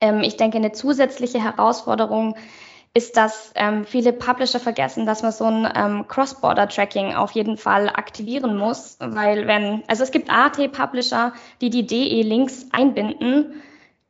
Ähm, 0.00 0.22
ich 0.22 0.36
denke, 0.36 0.58
eine 0.58 0.72
zusätzliche 0.72 1.42
Herausforderung 1.42 2.34
ist, 2.34 2.67
dass 3.16 3.52
ähm, 3.54 3.84
viele 3.84 4.12
Publisher 4.12 4.60
vergessen, 4.60 5.06
dass 5.06 5.22
man 5.22 5.32
so 5.32 5.44
ein 5.44 5.70
ähm, 5.74 6.08
Cross-Border-Tracking 6.08 7.14
auf 7.14 7.30
jeden 7.32 7.56
Fall 7.56 7.88
aktivieren 7.88 8.56
muss, 8.56 8.96
weil 9.00 9.46
wenn, 9.46 9.84
also 9.86 10.02
es 10.02 10.10
gibt 10.10 10.30
AT-Publisher, 10.30 11.32
die 11.60 11.70
die 11.70 11.86
DE-Links 11.86 12.66
einbinden 12.72 13.62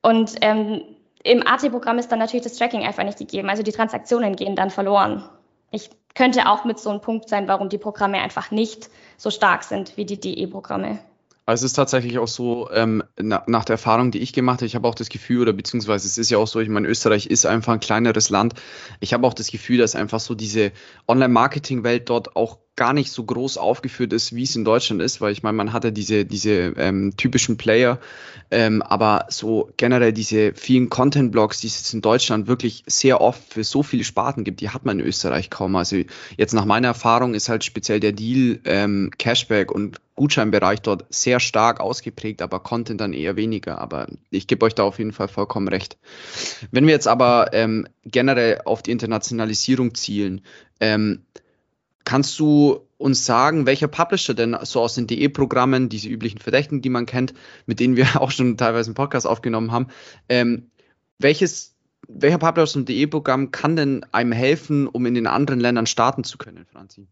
und 0.03 0.37
ähm, 0.41 0.83
im 1.25 1.47
AT-Programm 1.47 1.99
ist 1.99 2.11
dann 2.11 2.21
natürlich 2.21 2.45
das 2.45 2.57
Tracking 2.57 2.87
einfach 2.87 3.05
nicht 3.05 3.19
gegeben, 3.19 3.50
also 3.50 3.62
die 3.62 3.73
Transaktionen 3.73 4.37
gehen 4.37 4.57
dann 4.57 4.71
verloren. 4.71 5.29
Ich 5.71 5.91
könnte 6.14 6.49
auch 6.49 6.64
mit 6.64 6.79
so 6.79 6.91
einem 6.91 7.00
Punkt 7.00 7.29
sein, 7.29 7.49
warum 7.49 7.69
die 7.69 7.79
Programme 7.79 8.19
einfach 8.19 8.50
nicht 8.50 8.88
so 9.17 9.31
stark 9.31 9.64
sind 9.64 9.97
wie 9.97 10.07
die 10.07 10.19
DE-Programme. 10.19 11.00
Also 11.49 11.64
es 11.64 11.71
ist 11.71 11.76
tatsächlich 11.76 12.19
auch 12.19 12.28
so, 12.28 12.71
ähm, 12.73 13.02
na, 13.19 13.43
nach 13.47 13.64
der 13.64 13.75
Erfahrung, 13.75 14.11
die 14.11 14.19
ich 14.19 14.35
gemacht 14.35 14.59
habe, 14.59 14.67
ich 14.67 14.75
habe 14.75 14.87
auch 14.87 14.95
das 14.95 15.09
Gefühl, 15.09 15.40
oder 15.40 15.55
beziehungsweise 15.55 16.07
es 16.07 16.19
ist 16.19 16.28
ja 16.28 16.37
auch 16.37 16.47
so, 16.47 16.61
ich 16.61 16.69
meine, 16.69 16.87
Österreich 16.87 17.25
ist 17.25 17.47
einfach 17.47 17.73
ein 17.73 17.81
kleineres 17.81 18.28
Land. 18.28 18.52
Ich 19.00 19.14
habe 19.14 19.26
auch 19.26 19.33
das 19.33 19.50
Gefühl, 19.50 19.78
dass 19.78 19.97
einfach 19.97 20.21
so 20.21 20.35
diese 20.35 20.73
Online-Marketing-Welt 21.07 22.11
dort 22.11 22.37
auch 22.37 22.59
gar 22.79 22.93
nicht 22.93 23.11
so 23.11 23.25
groß 23.25 23.59
aufgeführt 23.59 24.13
ist, 24.13 24.37
wie 24.37 24.45
es 24.45 24.55
in 24.55 24.65
Deutschland 24.65 25.03
ist, 25.03 25.21
weil 25.21 25.33
ich 25.33 25.43
meine, 25.43 25.57
man 25.57 25.73
hatte 25.73 25.91
diese, 25.91 26.25
diese 26.25 26.75
ähm, 26.77 27.13
typischen 27.17 27.57
Player, 27.57 27.99
ähm, 28.53 28.83
aber 28.83 29.27
so 29.31 29.69
generell 29.77 30.13
diese 30.13 30.55
vielen 30.55 30.89
Content-Blogs, 30.89 31.61
die 31.61 31.67
es 31.67 31.93
in 31.93 32.03
Deutschland 32.03 32.47
wirklich 32.47 32.85
sehr 32.87 33.21
oft 33.21 33.53
für 33.53 33.65
so 33.65 33.83
viele 33.83 34.05
Sparten 34.05 34.45
gibt, 34.45 34.61
die 34.61 34.71
hat 34.71 34.87
man 34.87 35.01
in 35.01 35.07
Österreich 35.07 35.51
kaum. 35.51 35.75
Also 35.75 35.97
jetzt 36.37 36.55
nach 36.55 36.65
meiner 36.65 36.89
Erfahrung 36.89 37.35
ist 37.35 37.49
halt 37.49 37.65
speziell 37.65 37.99
der 37.99 38.13
Deal, 38.13 38.61
ähm, 38.65 39.11
Cashback 39.19 39.73
und 39.73 40.01
Gutscheinbereich 40.15 40.81
dort 40.81 41.05
sehr 41.11 41.41
stark 41.41 41.81
ausgeprägt, 41.81 42.43
aber 42.43 42.61
Content 42.61 43.01
dann 43.01 43.13
eher 43.13 43.35
weniger. 43.35 43.81
Aber 43.81 44.07
ich 44.31 44.47
gebe 44.47 44.65
euch 44.65 44.77
da 44.77 44.85
auf 44.85 44.99
jeden 44.99 45.13
Fall 45.13 45.29
vollkommen 45.29 45.67
recht. 45.67 45.99
Wenn 46.71 46.87
wir 46.87 46.95
jetzt 46.95 47.09
aber 47.09 47.51
ähm, 47.53 47.89
generell 48.05 48.63
auf 48.65 48.83
die 48.83 48.93
Internationalisierung 48.93 49.97
zielen, 49.97 50.43
ähm, 50.81 51.23
Kannst 52.09 52.38
du 52.38 52.87
uns 52.97 53.27
sagen, 53.27 53.67
welcher 53.67 53.87
Publisher 53.87 54.33
denn 54.33 54.57
so 54.62 54.81
aus 54.81 54.95
den 54.95 55.07
DE-Programmen, 55.07 55.91
diese 55.91 56.09
üblichen 56.09 56.38
Verdächtigen, 56.38 56.81
die 56.81 56.88
man 56.88 57.05
kennt, 57.05 57.35
mit 57.67 57.81
denen 57.81 57.97
wir 57.97 58.07
auch 58.23 58.31
schon 58.31 58.57
teilweise 58.57 58.88
einen 58.88 58.95
Podcast 58.95 59.27
aufgenommen 59.27 59.73
haben, 59.73 59.88
ähm, 60.31 60.71
welches, 61.19 61.77
welcher 62.09 62.38
Publisher 62.38 62.62
aus 62.62 62.73
dem 62.73 62.87
DE-Programm 62.87 63.50
kann 63.50 63.77
denn 63.77 64.07
einem 64.11 64.33
helfen, 64.33 64.87
um 64.87 65.05
in 65.05 65.12
den 65.12 65.27
anderen 65.27 65.61
Ländern 65.61 65.85
starten 65.85 66.25
zu 66.25 66.38
können, 66.38 66.65
Franzi? 66.65 67.09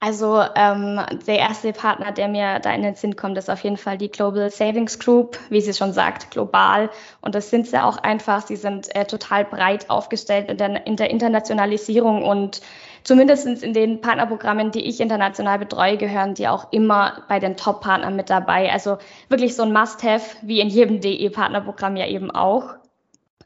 Also 0.00 0.44
ähm, 0.54 1.00
der 1.26 1.38
erste 1.38 1.72
Partner, 1.72 2.12
der 2.12 2.28
mir 2.28 2.60
da 2.60 2.74
in 2.74 2.82
den 2.82 2.94
Sinn 2.94 3.16
kommt, 3.16 3.38
ist 3.38 3.48
auf 3.48 3.64
jeden 3.64 3.78
Fall 3.78 3.96
die 3.96 4.10
Global 4.10 4.50
Savings 4.50 4.98
Group, 4.98 5.38
wie 5.48 5.62
sie 5.62 5.72
schon 5.72 5.94
sagt, 5.94 6.30
global. 6.30 6.90
Und 7.22 7.34
das 7.34 7.48
sind 7.48 7.66
sie 7.66 7.82
auch 7.82 7.96
einfach. 7.96 8.46
Sie 8.46 8.56
sind 8.56 8.94
äh, 8.94 9.06
total 9.06 9.46
breit 9.46 9.88
aufgestellt 9.88 10.50
in 10.50 10.58
der, 10.58 10.86
in 10.86 10.96
der 10.96 11.08
Internationalisierung 11.08 12.22
und 12.22 12.60
zumindest 13.08 13.46
in 13.46 13.72
den 13.72 14.02
Partnerprogrammen, 14.02 14.70
die 14.70 14.84
ich 14.84 15.00
international 15.00 15.58
betreue, 15.58 15.96
gehören 15.96 16.34
die 16.34 16.46
auch 16.46 16.70
immer 16.72 17.22
bei 17.26 17.38
den 17.38 17.56
Top-Partnern 17.56 18.14
mit 18.14 18.28
dabei. 18.28 18.70
Also 18.70 18.98
wirklich 19.30 19.56
so 19.56 19.62
ein 19.62 19.72
Must-Have, 19.72 20.36
wie 20.42 20.60
in 20.60 20.68
jedem 20.68 21.00
DE-Partnerprogramm 21.00 21.96
ja 21.96 22.06
eben 22.06 22.30
auch. 22.30 22.74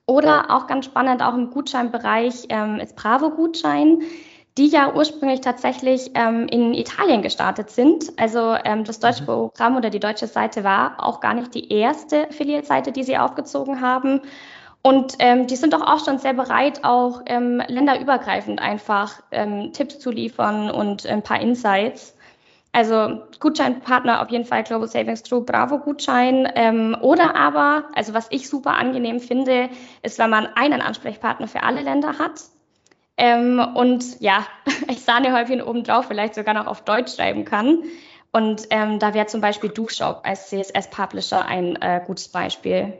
Oder 0.04 0.50
auch 0.50 0.66
ganz 0.66 0.86
spannend, 0.86 1.22
auch 1.22 1.34
im 1.34 1.50
Gutscheinbereich 1.50 2.46
ähm, 2.48 2.80
ist 2.80 2.96
Bravo-Gutschein 2.96 4.02
die 4.58 4.66
ja 4.66 4.92
ursprünglich 4.94 5.40
tatsächlich 5.40 6.10
ähm, 6.12 6.46
in 6.46 6.74
Italien 6.74 7.22
gestartet 7.22 7.70
sind. 7.70 8.12
Also 8.18 8.54
ähm, 8.64 8.84
das 8.84 9.00
deutsche 9.00 9.22
mhm. 9.22 9.26
Programm 9.26 9.76
oder 9.78 9.88
die 9.88 9.98
deutsche 9.98 10.26
Seite 10.26 10.62
war 10.62 11.02
auch 11.02 11.20
gar 11.20 11.32
nicht 11.32 11.54
die 11.54 11.72
erste 11.72 12.28
Affiliate-Seite, 12.28 12.92
die 12.92 13.02
sie 13.02 13.16
aufgezogen 13.16 13.80
haben. 13.80 14.20
Und 14.82 15.14
ähm, 15.20 15.46
die 15.46 15.54
sind 15.56 15.74
doch 15.74 15.80
auch 15.80 16.04
schon 16.04 16.18
sehr 16.18 16.34
bereit, 16.34 16.82
auch 16.82 17.22
ähm, 17.26 17.62
länderübergreifend 17.68 18.60
einfach 18.60 19.22
ähm, 19.30 19.72
Tipps 19.72 20.00
zu 20.00 20.10
liefern 20.10 20.70
und 20.70 21.06
ein 21.06 21.22
paar 21.22 21.40
Insights. 21.40 22.16
Also 22.72 23.20
Gutscheinpartner 23.38 24.22
auf 24.22 24.30
jeden 24.30 24.46
Fall 24.46 24.64
Global 24.64 24.88
Savings 24.88 25.22
Group, 25.22 25.46
Bravo 25.46 25.78
Gutschein. 25.78 26.50
Ähm, 26.56 26.96
oder 27.00 27.36
aber, 27.36 27.84
also 27.94 28.12
was 28.14 28.26
ich 28.30 28.48
super 28.48 28.72
angenehm 28.72 29.20
finde, 29.20 29.68
ist, 30.02 30.18
wenn 30.18 30.30
man 30.30 30.46
einen 30.54 30.80
Ansprechpartner 30.80 31.46
für 31.46 31.62
alle 31.62 31.82
Länder 31.82 32.18
hat. 32.18 32.40
Ähm, 33.18 33.60
und 33.74 34.20
ja, 34.20 34.46
ich 34.88 35.02
Sahnehäufchen 35.02 35.62
obendrauf 35.62 36.06
vielleicht 36.06 36.34
sogar 36.34 36.54
noch 36.54 36.66
auf 36.66 36.82
Deutsch 36.82 37.14
schreiben 37.14 37.44
kann. 37.44 37.84
Und 38.32 38.66
ähm, 38.70 38.98
da 38.98 39.12
wäre 39.14 39.26
zum 39.26 39.42
Beispiel 39.42 39.70
DuShop 39.70 40.22
als 40.24 40.48
CSS-Publisher 40.48 41.44
ein 41.44 41.76
äh, 41.76 42.00
gutes 42.04 42.28
Beispiel. 42.28 42.94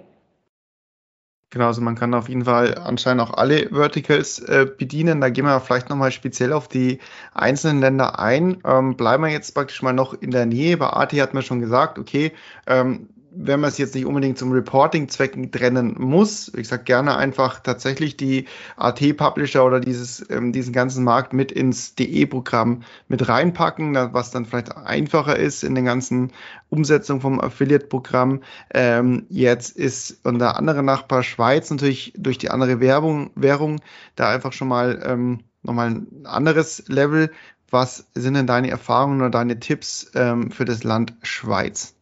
Genau, 1.52 1.66
also 1.66 1.82
man 1.82 1.96
kann 1.96 2.14
auf 2.14 2.30
jeden 2.30 2.46
Fall 2.46 2.78
anscheinend 2.78 3.20
auch 3.22 3.34
alle 3.34 3.68
Verticals 3.68 4.38
äh, 4.38 4.66
bedienen. 4.66 5.20
Da 5.20 5.28
gehen 5.28 5.44
wir 5.44 5.60
vielleicht 5.60 5.90
nochmal 5.90 6.10
speziell 6.10 6.50
auf 6.50 6.66
die 6.66 6.98
einzelnen 7.34 7.80
Länder 7.80 8.18
ein. 8.18 8.62
Ähm, 8.64 8.96
bleiben 8.96 9.22
wir 9.22 9.30
jetzt 9.30 9.52
praktisch 9.52 9.82
mal 9.82 9.92
noch 9.92 10.14
in 10.14 10.30
der 10.30 10.46
Nähe. 10.46 10.78
Bei 10.78 10.86
AT 10.88 11.12
hat 11.12 11.34
man 11.34 11.42
schon 11.42 11.60
gesagt, 11.60 11.98
okay, 11.98 12.32
ähm, 12.66 13.10
wenn 13.34 13.60
man 13.60 13.68
es 13.68 13.78
jetzt 13.78 13.94
nicht 13.94 14.06
unbedingt 14.06 14.38
zum 14.38 14.52
Reporting-Zwecken 14.52 15.50
trennen 15.50 15.96
muss, 15.98 16.52
ich 16.54 16.68
sage 16.68 16.84
gerne 16.84 17.16
einfach 17.16 17.60
tatsächlich 17.60 18.16
die 18.16 18.46
AT-Publisher 18.76 19.64
oder 19.64 19.80
dieses, 19.80 20.24
ähm, 20.30 20.52
diesen 20.52 20.72
ganzen 20.72 21.04
Markt 21.04 21.32
mit 21.32 21.50
ins 21.50 21.94
DE-Programm 21.94 22.82
mit 23.08 23.28
reinpacken, 23.28 23.94
was 24.12 24.30
dann 24.30 24.44
vielleicht 24.44 24.76
einfacher 24.76 25.36
ist 25.36 25.64
in 25.64 25.74
den 25.74 25.84
ganzen 25.84 26.32
Umsetzung 26.68 27.20
vom 27.20 27.40
Affiliate-Programm. 27.40 28.42
Ähm, 28.72 29.26
jetzt 29.28 29.76
ist 29.76 30.20
unser 30.24 30.56
andere 30.56 30.82
Nachbar 30.82 31.22
Schweiz 31.22 31.70
natürlich 31.70 32.12
durch 32.16 32.38
die 32.38 32.50
andere 32.50 32.80
Werbung, 32.80 33.30
Währung 33.34 33.80
da 34.16 34.30
einfach 34.30 34.52
schon 34.52 34.68
mal 34.68 35.02
ähm, 35.04 35.40
nochmal 35.62 35.88
ein 35.88 36.26
anderes 36.26 36.84
Level. 36.88 37.30
Was 37.70 38.06
sind 38.14 38.34
denn 38.34 38.46
deine 38.46 38.68
Erfahrungen 38.70 39.20
oder 39.20 39.30
deine 39.30 39.58
Tipps 39.58 40.10
ähm, 40.14 40.50
für 40.50 40.66
das 40.66 40.84
Land 40.84 41.14
Schweiz? 41.22 41.94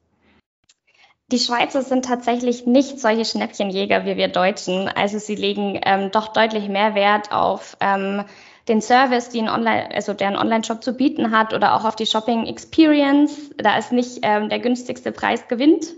Die 1.30 1.38
Schweizer 1.38 1.82
sind 1.82 2.04
tatsächlich 2.04 2.66
nicht 2.66 2.98
solche 2.98 3.24
Schnäppchenjäger 3.24 4.04
wie 4.04 4.16
wir 4.16 4.26
Deutschen. 4.26 4.88
Also 4.88 5.18
sie 5.18 5.36
legen 5.36 5.80
ähm, 5.84 6.10
doch 6.10 6.28
deutlich 6.28 6.68
mehr 6.68 6.96
Wert 6.96 7.30
auf 7.30 7.76
ähm, 7.80 8.24
den 8.66 8.80
Service, 8.80 9.28
den 9.28 9.48
Online, 9.48 9.94
also 9.94 10.12
der 10.12 10.28
ein 10.28 10.36
Online-Shop 10.36 10.82
zu 10.82 10.92
bieten 10.92 11.30
hat 11.30 11.54
oder 11.54 11.76
auch 11.76 11.84
auf 11.84 11.94
die 11.94 12.06
Shopping 12.06 12.46
Experience. 12.46 13.50
Da 13.56 13.78
ist 13.78 13.92
nicht 13.92 14.18
ähm, 14.22 14.48
der 14.48 14.58
günstigste 14.58 15.12
Preis 15.12 15.46
gewinnt. 15.46 15.94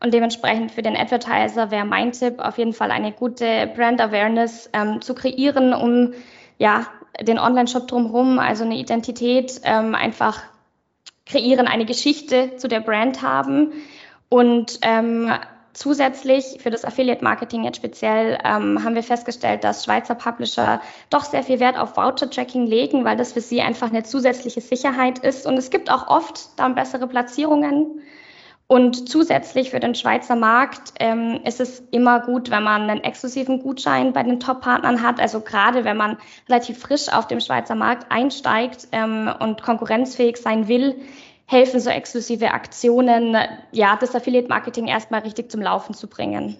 Und 0.00 0.12
dementsprechend 0.14 0.72
für 0.72 0.82
den 0.82 0.96
Advertiser 0.96 1.70
wäre 1.70 1.84
mein 1.84 2.10
Tipp 2.10 2.40
auf 2.40 2.58
jeden 2.58 2.72
Fall 2.72 2.90
eine 2.90 3.12
gute 3.12 3.70
Brand 3.76 4.00
Awareness 4.00 4.68
ähm, 4.72 5.00
zu 5.00 5.14
kreieren, 5.14 5.74
um 5.74 6.12
ja 6.58 6.86
den 7.20 7.38
Online-Shop 7.38 7.86
drumherum, 7.86 8.40
also 8.40 8.64
eine 8.64 8.76
Identität 8.78 9.60
ähm, 9.62 9.94
einfach 9.94 10.42
kreieren, 11.24 11.68
eine 11.68 11.84
Geschichte 11.84 12.56
zu 12.56 12.66
der 12.66 12.80
Brand 12.80 13.22
haben 13.22 13.72
und 14.32 14.78
ähm, 14.80 15.30
zusätzlich 15.74 16.56
für 16.62 16.70
das 16.70 16.86
Affiliate 16.86 17.22
Marketing 17.22 17.64
jetzt 17.64 17.76
speziell 17.76 18.38
ähm, 18.42 18.82
haben 18.82 18.94
wir 18.94 19.02
festgestellt, 19.02 19.62
dass 19.62 19.84
Schweizer 19.84 20.14
Publisher 20.14 20.80
doch 21.10 21.24
sehr 21.24 21.42
viel 21.42 21.60
Wert 21.60 21.76
auf 21.76 21.98
Voucher 21.98 22.30
Tracking 22.30 22.66
legen, 22.66 23.04
weil 23.04 23.18
das 23.18 23.34
für 23.34 23.42
sie 23.42 23.60
einfach 23.60 23.90
eine 23.90 24.04
zusätzliche 24.04 24.62
Sicherheit 24.62 25.18
ist. 25.18 25.46
Und 25.46 25.58
es 25.58 25.68
gibt 25.68 25.90
auch 25.90 26.08
oft 26.08 26.58
dann 26.58 26.74
bessere 26.74 27.06
Platzierungen. 27.06 28.00
Und 28.68 29.06
zusätzlich 29.06 29.68
für 29.68 29.80
den 29.80 29.94
Schweizer 29.94 30.34
Markt 30.34 30.94
ähm, 30.98 31.40
ist 31.44 31.60
es 31.60 31.80
immer 31.90 32.20
gut, 32.20 32.50
wenn 32.50 32.62
man 32.62 32.88
einen 32.88 33.04
exklusiven 33.04 33.62
Gutschein 33.62 34.14
bei 34.14 34.22
den 34.22 34.40
Top-Partnern 34.40 35.02
hat. 35.02 35.20
Also 35.20 35.40
gerade 35.40 35.84
wenn 35.84 35.98
man 35.98 36.16
relativ 36.48 36.78
frisch 36.78 37.10
auf 37.12 37.26
dem 37.26 37.40
Schweizer 37.40 37.74
Markt 37.74 38.10
einsteigt 38.10 38.88
ähm, 38.92 39.30
und 39.40 39.60
konkurrenzfähig 39.60 40.38
sein 40.38 40.68
will, 40.68 40.96
helfen 41.46 41.80
so 41.80 41.90
exklusive 41.90 42.52
Aktionen, 42.52 43.36
ja, 43.72 43.96
das 43.96 44.14
Affiliate-Marketing 44.14 44.86
erstmal 44.86 45.20
richtig 45.20 45.50
zum 45.50 45.60
Laufen 45.60 45.94
zu 45.94 46.08
bringen. 46.08 46.56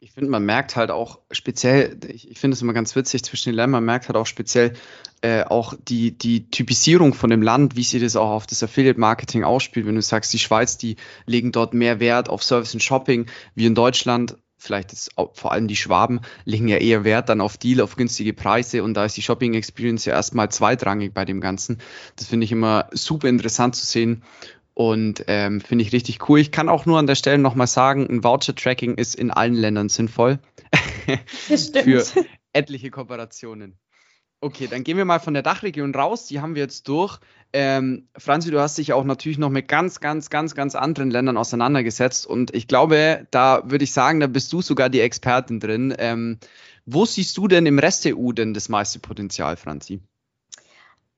Ich 0.00 0.12
finde, 0.12 0.30
man 0.30 0.44
merkt 0.44 0.76
halt 0.76 0.92
auch 0.92 1.18
speziell, 1.32 1.98
ich, 2.06 2.30
ich 2.30 2.38
finde 2.38 2.54
es 2.54 2.62
immer 2.62 2.72
ganz 2.72 2.94
witzig 2.94 3.24
zwischen 3.24 3.50
den 3.50 3.56
Ländern, 3.56 3.72
man 3.72 3.84
merkt 3.84 4.08
halt 4.08 4.16
auch 4.16 4.26
speziell 4.26 4.74
äh, 5.22 5.42
auch 5.42 5.74
die, 5.76 6.16
die 6.16 6.48
Typisierung 6.50 7.14
von 7.14 7.30
dem 7.30 7.42
Land, 7.42 7.74
wie 7.74 7.82
sie 7.82 7.98
das 7.98 8.14
auch 8.14 8.30
auf 8.30 8.46
das 8.46 8.62
Affiliate-Marketing 8.62 9.42
ausspielt. 9.42 9.86
Wenn 9.86 9.96
du 9.96 10.02
sagst, 10.02 10.32
die 10.32 10.38
Schweiz, 10.38 10.78
die 10.78 10.96
legen 11.26 11.50
dort 11.50 11.74
mehr 11.74 11.98
Wert 11.98 12.28
auf 12.28 12.44
Service 12.44 12.74
und 12.74 12.82
Shopping, 12.82 13.26
wie 13.56 13.66
in 13.66 13.74
Deutschland 13.74 14.36
vielleicht 14.58 14.92
ist 14.92 15.12
vor 15.32 15.52
allem 15.52 15.68
die 15.68 15.76
Schwaben 15.76 16.20
legen 16.44 16.68
ja 16.68 16.76
eher 16.76 17.04
Wert 17.04 17.28
dann 17.28 17.40
auf 17.40 17.56
Deal, 17.56 17.80
auf 17.80 17.96
günstige 17.96 18.34
Preise 18.34 18.82
und 18.82 18.94
da 18.94 19.04
ist 19.04 19.16
die 19.16 19.22
Shopping 19.22 19.54
Experience 19.54 20.04
ja 20.04 20.14
erstmal 20.14 20.50
zweitrangig 20.50 21.14
bei 21.14 21.24
dem 21.24 21.40
Ganzen. 21.40 21.78
Das 22.16 22.26
finde 22.26 22.44
ich 22.44 22.52
immer 22.52 22.88
super 22.92 23.28
interessant 23.28 23.76
zu 23.76 23.86
sehen 23.86 24.22
und 24.74 25.24
ähm, 25.26 25.60
finde 25.60 25.82
ich 25.82 25.92
richtig 25.92 26.28
cool. 26.28 26.40
Ich 26.40 26.52
kann 26.52 26.68
auch 26.68 26.86
nur 26.86 26.98
an 26.98 27.06
der 27.06 27.14
Stelle 27.14 27.38
nochmal 27.38 27.66
sagen, 27.66 28.06
ein 28.08 28.22
Voucher-Tracking 28.22 28.94
ist 28.96 29.14
in 29.14 29.30
allen 29.30 29.54
Ländern 29.54 29.88
sinnvoll 29.88 30.38
für 31.30 32.04
etliche 32.52 32.90
Kooperationen. 32.90 33.78
Okay, 34.40 34.68
dann 34.68 34.84
gehen 34.84 34.96
wir 34.96 35.04
mal 35.04 35.18
von 35.18 35.34
der 35.34 35.42
Dachregion 35.42 35.92
raus. 35.94 36.26
Die 36.26 36.40
haben 36.40 36.54
wir 36.54 36.62
jetzt 36.62 36.86
durch. 36.86 37.18
Ähm, 37.52 38.08
Franzi, 38.16 38.50
du 38.50 38.60
hast 38.60 38.76
dich 38.76 38.92
auch 38.92 39.04
natürlich 39.04 39.38
noch 39.38 39.48
mit 39.48 39.68
ganz, 39.68 40.00
ganz, 40.00 40.28
ganz, 40.28 40.54
ganz 40.54 40.74
anderen 40.74 41.10
Ländern 41.10 41.36
auseinandergesetzt. 41.36 42.26
Und 42.26 42.54
ich 42.54 42.68
glaube, 42.68 43.26
da 43.30 43.62
würde 43.64 43.84
ich 43.84 43.92
sagen, 43.92 44.20
da 44.20 44.26
bist 44.26 44.52
du 44.52 44.60
sogar 44.60 44.90
die 44.90 45.00
Expertin 45.00 45.60
drin. 45.60 45.94
Ähm, 45.98 46.38
wo 46.84 47.04
siehst 47.04 47.36
du 47.36 47.48
denn 47.48 47.66
im 47.66 47.78
Rest 47.78 48.04
der 48.04 48.18
EU 48.18 48.32
denn 48.32 48.54
das 48.54 48.68
meiste 48.68 48.98
Potenzial, 48.98 49.56
Franzi? 49.56 50.00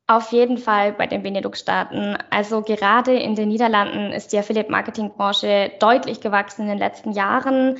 Auf 0.06 0.32
jeden 0.32 0.58
Fall 0.58 0.92
bei 0.92 1.06
den 1.06 1.22
Benelux-Staaten. 1.22 2.16
Also 2.30 2.62
gerade 2.62 3.12
in 3.12 3.36
den 3.36 3.48
Niederlanden 3.48 4.12
ist 4.12 4.32
die 4.32 4.38
Affiliate-Marketing-Branche 4.38 5.72
deutlich 5.78 6.20
gewachsen 6.20 6.62
in 6.62 6.68
den 6.68 6.78
letzten 6.78 7.12
Jahren. 7.12 7.76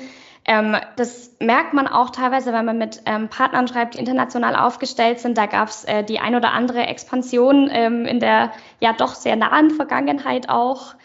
Ähm, 0.51 0.77
das 0.97 1.37
merkt 1.39 1.75
man 1.75 1.87
auch 1.87 2.11
teilweise, 2.11 2.53
wenn 2.53 2.65
man 2.65 2.77
mit 2.77 3.03
ähm, 3.07 3.29
Partnern 3.29 3.69
schreibt, 3.69 3.95
die 3.95 4.01
international 4.01 4.57
aufgestellt 4.57 5.21
sind. 5.21 5.39
Da 5.39 5.47
gab 5.47 5.69
es 5.69 5.85
äh, 5.85 6.03
die 6.03 6.19
ein 6.19 6.35
oder 6.35 6.53
andere 6.53 6.89
Expansion 6.89 7.71
ähm, 7.73 8.05
in 8.05 8.19
der 8.19 8.51
ja 8.81 8.93
doch 8.93 9.15
sehr 9.15 9.37
nahen 9.37 9.71
Vergangenheit 9.71 10.49
auch. 10.49 10.97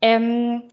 Ähm, 0.00 0.64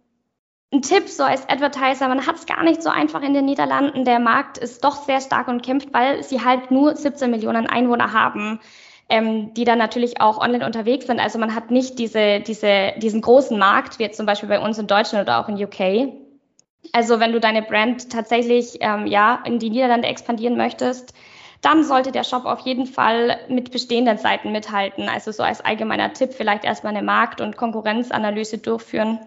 ein 0.73 0.81
Tipp 0.81 1.09
so 1.09 1.25
als 1.25 1.47
Advertiser, 1.47 2.07
man 2.07 2.25
hat 2.25 2.37
es 2.37 2.47
gar 2.47 2.63
nicht 2.63 2.81
so 2.81 2.89
einfach 2.89 3.21
in 3.21 3.35
den 3.35 3.45
Niederlanden. 3.45 4.03
Der 4.03 4.17
Markt 4.17 4.57
ist 4.57 4.83
doch 4.83 4.95
sehr 5.03 5.21
stark 5.21 5.47
und 5.47 5.61
kämpft, 5.61 5.93
weil 5.93 6.23
sie 6.23 6.43
halt 6.43 6.71
nur 6.71 6.95
17 6.95 7.29
Millionen 7.29 7.67
Einwohner 7.67 8.13
haben. 8.13 8.59
Ähm, 9.09 9.53
die 9.53 9.63
dann 9.63 9.77
natürlich 9.77 10.19
auch 10.19 10.37
online 10.39 10.65
unterwegs 10.65 11.05
sind. 11.05 11.21
Also 11.21 11.39
man 11.39 11.55
hat 11.55 11.71
nicht 11.71 11.97
diese, 11.97 12.41
diese, 12.41 12.91
diesen 12.97 13.21
großen 13.21 13.57
Markt, 13.57 13.99
wie 13.99 14.03
jetzt 14.03 14.17
zum 14.17 14.25
Beispiel 14.25 14.49
bei 14.49 14.59
uns 14.59 14.79
in 14.79 14.87
Deutschland 14.87 15.29
oder 15.29 15.39
auch 15.39 15.47
in 15.47 15.63
UK. 15.63 16.26
Also 16.93 17.19
wenn 17.19 17.31
du 17.31 17.39
deine 17.39 17.61
Brand 17.61 18.11
tatsächlich 18.11 18.77
ähm, 18.81 19.07
ja 19.07 19.41
in 19.45 19.59
die 19.59 19.69
Niederlande 19.69 20.07
expandieren 20.07 20.57
möchtest, 20.57 21.13
dann 21.61 21.83
sollte 21.83 22.11
der 22.11 22.23
Shop 22.23 22.45
auf 22.45 22.59
jeden 22.61 22.85
Fall 22.85 23.39
mit 23.49 23.71
bestehenden 23.71 24.17
Seiten 24.17 24.51
mithalten. 24.51 25.09
Also 25.09 25.31
so 25.31 25.43
als 25.43 25.61
allgemeiner 25.61 26.13
Tipp 26.13 26.33
vielleicht 26.33 26.63
erstmal 26.63 26.95
eine 26.95 27.05
Markt- 27.05 27.41
und 27.41 27.57
Konkurrenzanalyse 27.57 28.59
durchführen. 28.59 29.19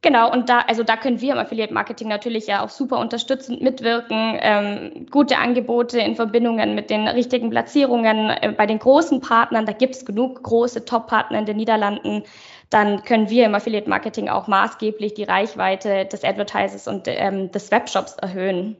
Genau, 0.00 0.30
und 0.30 0.48
da, 0.48 0.60
also 0.60 0.84
da 0.84 0.96
können 0.96 1.20
wir 1.20 1.32
im 1.32 1.38
Affiliate 1.38 1.74
Marketing 1.74 2.06
natürlich 2.06 2.46
ja 2.46 2.64
auch 2.64 2.68
super 2.68 3.00
unterstützend 3.00 3.62
mitwirken, 3.62 4.38
ähm, 4.40 5.06
gute 5.10 5.38
Angebote 5.38 5.98
in 5.98 6.14
Verbindungen 6.14 6.76
mit 6.76 6.88
den 6.88 7.08
richtigen 7.08 7.50
Platzierungen 7.50 8.30
äh, 8.30 8.54
bei 8.56 8.66
den 8.66 8.78
großen 8.78 9.20
Partnern. 9.20 9.66
Da 9.66 9.72
gibt 9.72 9.96
es 9.96 10.06
genug 10.06 10.40
große 10.44 10.84
Top-Partner 10.84 11.40
in 11.40 11.46
den 11.46 11.56
Niederlanden 11.56 12.22
dann 12.70 13.02
können 13.04 13.30
wir 13.30 13.46
im 13.46 13.54
Affiliate 13.54 13.88
Marketing 13.88 14.28
auch 14.28 14.46
maßgeblich 14.46 15.14
die 15.14 15.24
Reichweite 15.24 16.04
des 16.06 16.24
Advertisers 16.24 16.86
und 16.86 17.04
ähm, 17.06 17.50
des 17.50 17.70
Webshops 17.70 18.14
erhöhen. 18.14 18.76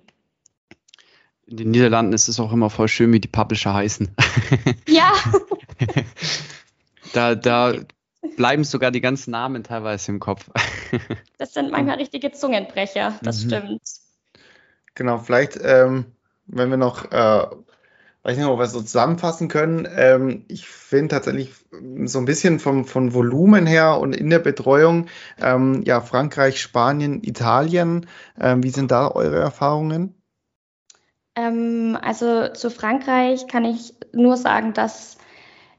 In 1.46 1.56
den 1.56 1.70
Niederlanden 1.70 2.12
ist 2.12 2.28
es 2.28 2.38
auch 2.40 2.52
immer 2.52 2.68
voll 2.68 2.88
schön, 2.88 3.12
wie 3.12 3.20
die 3.20 3.28
Publisher 3.28 3.74
heißen. 3.74 4.14
Ja. 4.88 5.12
Da, 7.12 7.34
da 7.34 7.74
bleiben 8.36 8.64
sogar 8.64 8.90
die 8.90 9.00
ganzen 9.00 9.30
Namen 9.30 9.64
teilweise 9.64 10.12
im 10.12 10.20
Kopf. 10.20 10.50
Das 11.38 11.54
sind 11.54 11.70
manchmal 11.70 11.98
richtige 11.98 12.32
Zungenbrecher, 12.32 13.18
das 13.22 13.44
mhm. 13.44 13.48
stimmt. 13.48 13.82
Genau, 14.94 15.18
vielleicht, 15.18 15.56
ähm, 15.62 16.06
wenn 16.46 16.70
wir 16.70 16.76
noch 16.76 17.12
äh, 17.12 17.46
weiß 18.28 18.36
nicht, 18.36 18.46
ob 18.46 18.58
wir 18.58 18.66
so 18.66 18.82
zusammenfassen 18.82 19.48
können. 19.48 19.88
Ähm, 19.90 20.44
ich 20.48 20.68
finde 20.68 21.08
tatsächlich 21.08 21.50
so 22.04 22.18
ein 22.18 22.26
bisschen 22.26 22.58
vom, 22.58 22.84
von 22.84 23.14
Volumen 23.14 23.64
her 23.64 23.98
und 23.98 24.14
in 24.14 24.28
der 24.28 24.38
Betreuung, 24.38 25.06
ähm, 25.40 25.82
ja, 25.86 26.02
Frankreich, 26.02 26.60
Spanien, 26.60 27.22
Italien. 27.24 28.06
Ähm, 28.38 28.62
wie 28.62 28.68
sind 28.68 28.90
da 28.90 29.10
eure 29.10 29.38
Erfahrungen? 29.38 30.14
Ähm, 31.36 31.96
also 32.02 32.48
zu 32.48 32.70
Frankreich 32.70 33.46
kann 33.46 33.64
ich 33.64 33.94
nur 34.12 34.36
sagen, 34.36 34.74
dass 34.74 35.16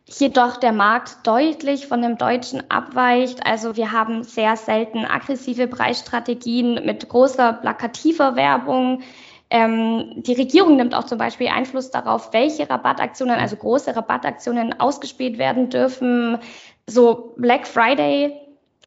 hier 0.06 0.30
doch 0.32 0.58
der 0.58 0.72
Markt 0.72 1.28
deutlich 1.28 1.86
von 1.86 2.02
dem 2.02 2.18
Deutschen 2.18 2.64
abweicht. 2.72 3.46
Also 3.46 3.76
wir 3.76 3.92
haben 3.92 4.24
sehr 4.24 4.58
selten 4.58 5.06
aggressive 5.06 5.68
Preisstrategien 5.68 6.84
mit 6.84 7.08
großer 7.10 7.54
plakativer 7.54 8.36
Werbung. 8.36 9.04
Ähm, 9.52 10.14
die 10.18 10.34
Regierung 10.34 10.76
nimmt 10.76 10.94
auch 10.94 11.06
zum 11.06 11.18
Beispiel 11.18 11.48
Einfluss 11.48 11.90
darauf, 11.90 12.34
welche 12.34 12.70
Rabattaktionen, 12.70 13.40
also 13.40 13.56
große 13.56 13.96
Rabattaktionen 13.96 14.80
ausgespielt 14.80 15.38
werden 15.40 15.70
dürfen. 15.70 16.38
So 16.86 17.34
Black 17.38 17.66
Friday, 17.66 18.40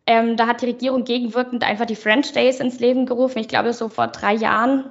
ähm, 0.07 0.37
da 0.37 0.47
hat 0.47 0.63
die 0.63 0.67
Regierung 0.67 1.05
gegenwirkend 1.05 1.65
einfach 1.65 1.87
die 1.87 1.97
French 1.97 2.33
Days 2.33 2.61
ins 2.61 2.79
Leben 2.79 3.07
gerufen. 3.07 3.39
Ich 3.39 3.49
glaube, 3.49 3.73
so 3.73 3.89
vor 3.89 4.09
drei 4.09 4.35
Jahren. 4.35 4.91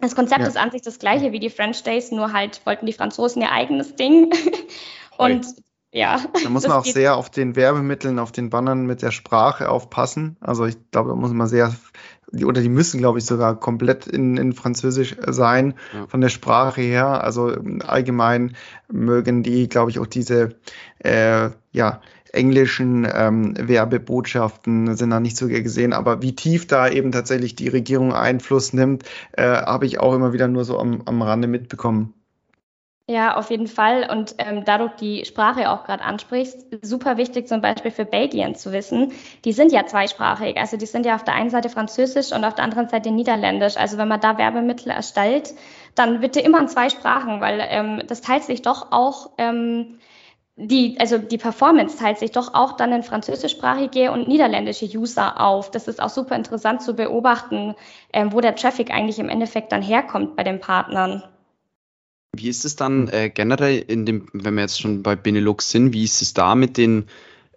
Das 0.00 0.14
Konzept 0.14 0.42
ja. 0.42 0.46
ist 0.46 0.56
an 0.56 0.70
sich 0.70 0.82
das 0.82 0.98
gleiche 0.98 1.32
wie 1.32 1.40
die 1.40 1.50
French 1.50 1.82
Days, 1.82 2.12
nur 2.12 2.32
halt 2.32 2.64
wollten 2.64 2.86
die 2.86 2.92
Franzosen 2.92 3.42
ihr 3.42 3.50
eigenes 3.50 3.96
Ding. 3.96 4.32
Und 5.16 5.46
ja. 5.92 6.20
Da 6.42 6.48
muss 6.50 6.66
man 6.66 6.76
auch 6.76 6.84
sehr 6.84 7.16
auf 7.16 7.30
den 7.30 7.56
Werbemitteln, 7.56 8.18
auf 8.18 8.32
den 8.32 8.50
Bannern 8.50 8.86
mit 8.86 9.02
der 9.02 9.10
Sprache 9.10 9.68
aufpassen. 9.70 10.36
Also 10.40 10.66
ich 10.66 10.76
glaube, 10.90 11.10
da 11.10 11.16
muss 11.16 11.32
man 11.32 11.46
sehr 11.46 11.74
die, 12.30 12.44
oder 12.44 12.60
die 12.60 12.68
müssen, 12.68 12.98
glaube 12.98 13.18
ich, 13.18 13.24
sogar 13.24 13.58
komplett 13.58 14.06
in, 14.06 14.36
in 14.36 14.52
Französisch 14.52 15.16
sein, 15.26 15.74
ja. 15.94 16.06
von 16.06 16.20
der 16.20 16.28
Sprache 16.28 16.82
her. 16.82 17.24
Also 17.24 17.54
ähm, 17.54 17.80
allgemein 17.86 18.54
mögen 18.90 19.42
die, 19.42 19.68
glaube 19.68 19.90
ich, 19.90 19.98
auch 19.98 20.06
diese 20.06 20.56
äh, 20.98 21.50
ja, 21.72 22.00
englischen 22.32 23.08
ähm, 23.10 23.54
Werbebotschaften 23.58 24.94
sind 24.96 25.10
da 25.10 25.20
nicht 25.20 25.36
so 25.36 25.48
gesehen. 25.48 25.92
Aber 25.92 26.22
wie 26.22 26.34
tief 26.34 26.66
da 26.66 26.88
eben 26.88 27.12
tatsächlich 27.12 27.56
die 27.56 27.68
Regierung 27.68 28.12
Einfluss 28.12 28.72
nimmt, 28.72 29.04
äh, 29.32 29.44
habe 29.44 29.86
ich 29.86 30.00
auch 30.00 30.14
immer 30.14 30.32
wieder 30.32 30.48
nur 30.48 30.64
so 30.64 30.78
am, 30.78 31.02
am 31.06 31.22
Rande 31.22 31.48
mitbekommen. 31.48 32.12
Ja, 33.10 33.36
auf 33.38 33.50
jeden 33.50 33.68
Fall. 33.68 34.06
Und 34.10 34.34
ähm, 34.36 34.64
da 34.66 34.76
du 34.76 34.90
die 35.00 35.24
Sprache 35.24 35.70
auch 35.70 35.84
gerade 35.84 36.04
ansprichst, 36.04 36.66
super 36.82 37.16
wichtig 37.16 37.48
zum 37.48 37.62
Beispiel 37.62 37.90
für 37.90 38.04
Belgien 38.04 38.54
zu 38.54 38.70
wissen, 38.70 39.12
die 39.46 39.52
sind 39.52 39.72
ja 39.72 39.86
zweisprachig. 39.86 40.58
Also 40.58 40.76
die 40.76 40.84
sind 40.84 41.06
ja 41.06 41.14
auf 41.14 41.24
der 41.24 41.32
einen 41.32 41.48
Seite 41.48 41.70
Französisch 41.70 42.32
und 42.32 42.44
auf 42.44 42.54
der 42.54 42.64
anderen 42.64 42.90
Seite 42.90 43.10
Niederländisch. 43.10 43.78
Also 43.78 43.96
wenn 43.96 44.08
man 44.08 44.20
da 44.20 44.36
Werbemittel 44.36 44.90
erstellt, 44.92 45.54
dann 45.94 46.20
bitte 46.20 46.40
immer 46.40 46.60
in 46.60 46.68
zwei 46.68 46.90
Sprachen, 46.90 47.40
weil 47.40 47.66
ähm, 47.70 48.02
das 48.06 48.20
teilt 48.20 48.44
sich 48.44 48.60
doch 48.60 48.92
auch. 48.92 49.30
Ähm, 49.38 49.98
die, 50.56 50.98
also 51.00 51.16
die 51.18 51.38
Performance 51.38 51.96
teilt 51.98 52.18
sich 52.18 52.32
doch 52.32 52.52
auch 52.52 52.72
dann 52.72 52.92
in 52.92 53.02
französischsprachige 53.02 54.12
und 54.12 54.28
niederländische 54.28 54.84
User 54.86 55.40
auf. 55.40 55.70
Das 55.70 55.88
ist 55.88 56.02
auch 56.02 56.10
super 56.10 56.36
interessant 56.36 56.82
zu 56.82 56.94
beobachten, 56.94 57.74
ähm, 58.12 58.32
wo 58.34 58.40
der 58.42 58.54
Traffic 58.56 58.90
eigentlich 58.90 59.18
im 59.18 59.30
Endeffekt 59.30 59.72
dann 59.72 59.82
herkommt 59.82 60.36
bei 60.36 60.44
den 60.44 60.60
Partnern. 60.60 61.22
Wie 62.36 62.48
ist 62.48 62.64
es 62.64 62.76
dann 62.76 63.08
äh, 63.08 63.30
generell 63.30 63.78
in 63.78 64.04
dem, 64.04 64.28
wenn 64.32 64.54
wir 64.54 64.62
jetzt 64.62 64.80
schon 64.80 65.02
bei 65.02 65.16
Benelux 65.16 65.70
sind, 65.70 65.92
wie 65.92 66.04
ist 66.04 66.22
es 66.22 66.34
da 66.34 66.54
mit 66.54 66.76
den 66.76 67.06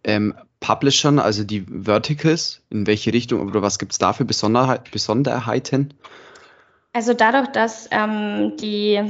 ähm, 0.03 0.33
Publishern, 0.59 1.19
also 1.19 1.43
die 1.43 1.65
Verticals? 1.67 2.61
In 2.69 2.87
welche 2.87 3.13
Richtung 3.13 3.47
oder 3.47 3.61
was 3.61 3.79
gibt 3.79 3.91
es 3.91 3.97
da 3.97 4.13
für 4.13 4.25
Besonderheit, 4.25 4.89
Besonderheiten? 4.91 5.93
Also 6.93 7.13
dadurch, 7.13 7.47
dass 7.47 7.87
ähm, 7.91 8.53
die, 8.57 9.01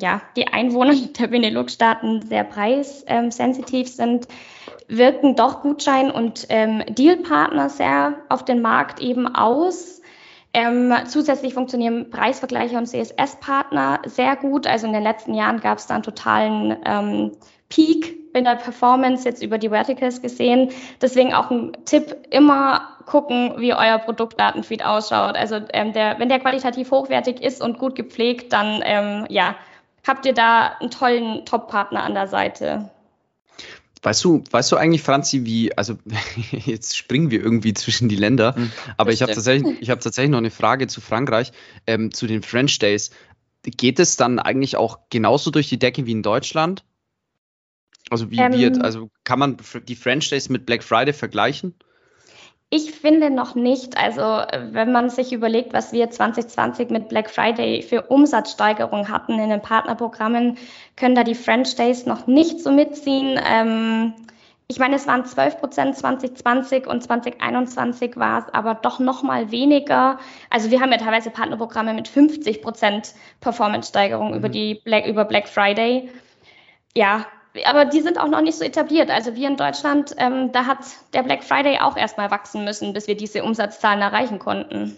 ja, 0.00 0.22
die 0.36 0.48
Einwohner 0.48 0.94
der 1.18 1.26
Benelux-Staaten 1.26 2.22
sehr 2.26 2.44
preissensitiv 2.44 3.88
sind, 3.88 4.26
wirken 4.88 5.36
doch 5.36 5.62
Gutschein- 5.62 6.10
und 6.10 6.46
ähm, 6.48 6.82
Dealpartner 6.88 7.68
sehr 7.68 8.16
auf 8.28 8.44
den 8.44 8.62
Markt 8.62 9.00
eben 9.00 9.26
aus. 9.26 9.99
Ähm, 10.52 10.92
zusätzlich 11.06 11.54
funktionieren 11.54 12.10
Preisvergleiche 12.10 12.76
und 12.76 12.86
CSS-Partner 12.86 14.00
sehr 14.04 14.34
gut. 14.36 14.66
Also 14.66 14.86
in 14.86 14.92
den 14.92 15.04
letzten 15.04 15.34
Jahren 15.34 15.60
gab 15.60 15.78
es 15.78 15.86
da 15.86 15.94
einen 15.94 16.02
totalen 16.02 16.76
ähm, 16.84 17.32
Peak 17.68 18.16
in 18.34 18.44
der 18.44 18.56
Performance 18.56 19.28
jetzt 19.28 19.42
über 19.42 19.58
die 19.58 19.68
Verticals 19.68 20.20
gesehen. 20.20 20.70
Deswegen 21.00 21.34
auch 21.34 21.50
ein 21.50 21.72
Tipp, 21.84 22.16
immer 22.30 22.96
gucken, 23.06 23.54
wie 23.58 23.74
euer 23.74 23.98
Produktdatenfeed 23.98 24.84
ausschaut. 24.84 25.36
Also 25.36 25.60
ähm, 25.72 25.92
der, 25.92 26.18
wenn 26.18 26.28
der 26.28 26.40
qualitativ 26.40 26.90
hochwertig 26.90 27.42
ist 27.42 27.62
und 27.62 27.78
gut 27.78 27.94
gepflegt, 27.94 28.52
dann 28.52 28.82
ähm, 28.84 29.26
ja, 29.28 29.56
habt 30.06 30.26
ihr 30.26 30.34
da 30.34 30.76
einen 30.80 30.90
tollen 30.90 31.44
Top-Partner 31.44 32.02
an 32.02 32.14
der 32.14 32.26
Seite. 32.28 32.90
Weißt 34.02 34.24
du, 34.24 34.42
weißt 34.50 34.72
du 34.72 34.76
eigentlich, 34.76 35.02
Franzi, 35.02 35.44
wie, 35.44 35.76
also 35.76 35.98
jetzt 36.50 36.96
springen 36.96 37.30
wir 37.30 37.42
irgendwie 37.42 37.74
zwischen 37.74 38.08
die 38.08 38.16
Länder, 38.16 38.54
mhm, 38.56 38.72
aber 38.96 39.12
ich 39.12 39.20
habe 39.20 39.32
tatsächlich, 39.32 39.80
ich 39.80 39.90
habe 39.90 40.00
tatsächlich 40.00 40.30
noch 40.30 40.38
eine 40.38 40.50
Frage 40.50 40.86
zu 40.86 41.00
Frankreich, 41.00 41.52
ähm, 41.86 42.12
zu 42.12 42.26
den 42.26 42.42
French 42.42 42.78
Days. 42.78 43.10
Geht 43.62 43.98
es 43.98 44.16
dann 44.16 44.38
eigentlich 44.38 44.76
auch 44.76 45.00
genauso 45.10 45.50
durch 45.50 45.68
die 45.68 45.78
Decke 45.78 46.06
wie 46.06 46.12
in 46.12 46.22
Deutschland? 46.22 46.82
Also 48.08 48.30
wie 48.30 48.38
ähm, 48.38 48.52
wird, 48.52 48.82
also 48.82 49.10
kann 49.24 49.38
man 49.38 49.58
die 49.86 49.96
French 49.96 50.30
Days 50.30 50.48
mit 50.48 50.64
Black 50.64 50.82
Friday 50.82 51.12
vergleichen? 51.12 51.74
Ich 52.72 52.92
finde 52.92 53.30
noch 53.30 53.56
nicht. 53.56 53.96
Also 53.96 54.22
wenn 54.72 54.92
man 54.92 55.10
sich 55.10 55.32
überlegt, 55.32 55.72
was 55.72 55.92
wir 55.92 56.08
2020 56.08 56.90
mit 56.90 57.08
Black 57.08 57.28
Friday 57.28 57.82
für 57.82 58.02
Umsatzsteigerung 58.02 59.08
hatten 59.08 59.40
in 59.40 59.50
den 59.50 59.60
Partnerprogrammen, 59.60 60.56
können 60.94 61.16
da 61.16 61.24
die 61.24 61.34
French 61.34 61.74
Days 61.74 62.06
noch 62.06 62.28
nicht 62.28 62.60
so 62.60 62.70
mitziehen. 62.70 63.40
Ähm, 63.44 64.14
ich 64.68 64.78
meine, 64.78 64.94
es 64.94 65.08
waren 65.08 65.24
12 65.24 65.58
Prozent 65.58 65.96
2020 65.96 66.86
und 66.86 67.02
2021 67.02 68.16
war 68.16 68.46
es 68.46 68.54
aber 68.54 68.74
doch 68.74 69.00
noch 69.00 69.24
mal 69.24 69.50
weniger. 69.50 70.20
Also 70.48 70.70
wir 70.70 70.80
haben 70.80 70.92
ja 70.92 70.98
teilweise 70.98 71.30
Partnerprogramme 71.30 71.92
mit 71.92 72.06
50 72.06 72.62
Prozent 72.62 73.14
Performance-Steigerung 73.40 74.30
mhm. 74.30 74.36
über 74.36 74.48
die 74.48 74.76
Black, 74.76 75.08
über 75.08 75.24
Black 75.24 75.48
Friday. 75.48 76.08
Ja, 76.96 77.26
aber 77.64 77.84
die 77.84 78.00
sind 78.00 78.18
auch 78.18 78.28
noch 78.28 78.42
nicht 78.42 78.58
so 78.58 78.64
etabliert. 78.64 79.10
Also 79.10 79.34
wir 79.34 79.48
in 79.48 79.56
Deutschland, 79.56 80.14
ähm, 80.18 80.52
da 80.52 80.66
hat 80.66 80.78
der 81.14 81.22
Black 81.22 81.42
Friday 81.44 81.78
auch 81.78 81.96
erstmal 81.96 82.30
wachsen 82.30 82.64
müssen, 82.64 82.92
bis 82.92 83.06
wir 83.06 83.16
diese 83.16 83.42
Umsatzzahlen 83.42 84.00
erreichen 84.00 84.38
konnten. 84.38 84.96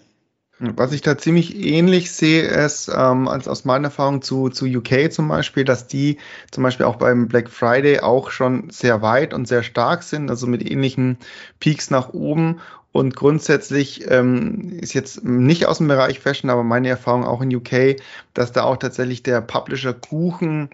Was 0.58 0.92
ich 0.92 1.00
da 1.00 1.18
ziemlich 1.18 1.56
ähnlich 1.56 2.12
sehe, 2.12 2.42
ist 2.44 2.88
ähm, 2.88 3.26
als 3.26 3.48
aus 3.48 3.64
meiner 3.64 3.86
Erfahrung 3.86 4.22
zu, 4.22 4.48
zu 4.48 4.66
UK 4.66 5.12
zum 5.12 5.26
Beispiel, 5.26 5.64
dass 5.64 5.88
die 5.88 6.18
zum 6.52 6.62
Beispiel 6.62 6.86
auch 6.86 6.96
beim 6.96 7.26
Black 7.26 7.50
Friday 7.50 7.98
auch 7.98 8.30
schon 8.30 8.70
sehr 8.70 9.02
weit 9.02 9.34
und 9.34 9.48
sehr 9.48 9.64
stark 9.64 10.04
sind, 10.04 10.30
also 10.30 10.46
mit 10.46 10.70
ähnlichen 10.70 11.18
Peaks 11.58 11.90
nach 11.90 12.10
oben. 12.12 12.60
Und 12.92 13.16
grundsätzlich 13.16 14.08
ähm, 14.08 14.78
ist 14.80 14.92
jetzt 14.92 15.24
nicht 15.24 15.66
aus 15.66 15.78
dem 15.78 15.88
Bereich 15.88 16.20
Fashion, 16.20 16.50
aber 16.50 16.62
meine 16.62 16.90
Erfahrung 16.90 17.24
auch 17.24 17.40
in 17.40 17.54
UK, 17.56 17.96
dass 18.34 18.52
da 18.52 18.62
auch 18.62 18.76
tatsächlich 18.76 19.22
der 19.24 19.40
Publisher 19.40 19.94
Kuchen 19.94 20.68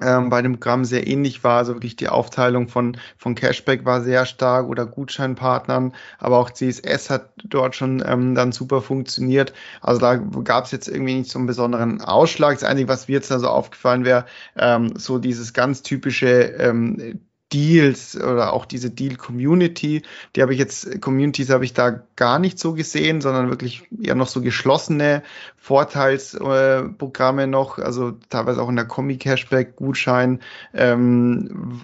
ähm, 0.00 0.28
bei 0.30 0.42
dem 0.42 0.54
Programm 0.54 0.84
sehr 0.84 1.06
ähnlich 1.06 1.44
war. 1.44 1.58
Also 1.58 1.74
wirklich 1.74 1.96
die 1.96 2.08
Aufteilung 2.08 2.68
von, 2.68 2.96
von 3.16 3.34
Cashback 3.34 3.84
war 3.84 4.02
sehr 4.02 4.26
stark 4.26 4.68
oder 4.68 4.86
Gutscheinpartnern, 4.86 5.94
aber 6.18 6.38
auch 6.38 6.50
CSS 6.50 7.10
hat 7.10 7.32
dort 7.44 7.74
schon 7.74 8.02
ähm, 8.06 8.34
dann 8.34 8.52
super 8.52 8.82
funktioniert. 8.82 9.52
Also 9.80 10.00
da 10.00 10.16
gab 10.16 10.64
es 10.64 10.72
jetzt 10.72 10.88
irgendwie 10.88 11.14
nicht 11.14 11.30
so 11.30 11.38
einen 11.38 11.46
besonderen 11.46 12.00
Ausschlag. 12.00 12.54
Das 12.54 12.64
Einzige, 12.64 12.88
was 12.88 13.08
mir 13.08 13.14
jetzt 13.14 13.30
da 13.30 13.38
so 13.38 13.48
aufgefallen 13.48 14.04
wäre, 14.04 14.26
ähm, 14.56 14.94
so 14.96 15.18
dieses 15.18 15.52
ganz 15.52 15.82
typische 15.82 16.26
ähm, 16.58 17.20
Deals 17.54 18.16
oder 18.16 18.52
auch 18.52 18.66
diese 18.66 18.90
Deal-Community, 18.90 20.02
die 20.34 20.42
habe 20.42 20.52
ich 20.52 20.58
jetzt, 20.58 21.00
Communities 21.00 21.50
habe 21.50 21.64
ich 21.64 21.72
da 21.72 22.02
gar 22.16 22.40
nicht 22.40 22.58
so 22.58 22.74
gesehen, 22.74 23.20
sondern 23.20 23.48
wirklich 23.48 23.84
eher 24.02 24.16
noch 24.16 24.26
so 24.26 24.40
geschlossene 24.40 25.22
Vorteilsprogramme 25.56 27.42
äh, 27.44 27.46
noch, 27.46 27.78
also 27.78 28.12
teilweise 28.28 28.60
auch 28.60 28.68
in 28.68 28.76
der 28.76 28.86
Kombi-Cashback, 28.86 29.76
Gutschein. 29.76 30.40
Ähm, 30.74 31.80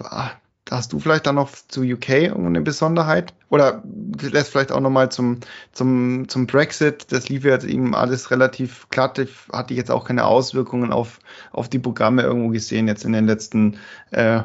hast 0.71 0.93
du 0.93 0.99
vielleicht 0.99 1.27
dann 1.27 1.37
noch 1.37 1.51
zu 1.69 1.83
UK 1.83 2.09
irgendeine 2.09 2.63
Besonderheit? 2.63 3.33
Oder 3.49 3.83
lässt 4.21 4.51
vielleicht 4.51 4.73
auch 4.73 4.81
nochmal 4.81 5.11
zum, 5.11 5.39
zum, 5.73 6.29
zum 6.29 6.47
Brexit, 6.47 7.13
das 7.13 7.29
lief 7.29 7.45
jetzt 7.45 7.65
eben 7.65 7.95
alles 7.95 8.31
relativ 8.31 8.89
glatt, 8.91 9.21
hatte 9.53 9.73
ich 9.73 9.79
jetzt 9.79 9.91
auch 9.91 10.05
keine 10.05 10.25
Auswirkungen 10.25 10.93
auf, 10.93 11.21
auf 11.53 11.69
die 11.69 11.79
Programme 11.79 12.23
irgendwo 12.23 12.49
gesehen, 12.49 12.89
jetzt 12.89 13.05
in 13.05 13.13
den 13.13 13.27
letzten 13.27 13.79
äh, 14.11 14.43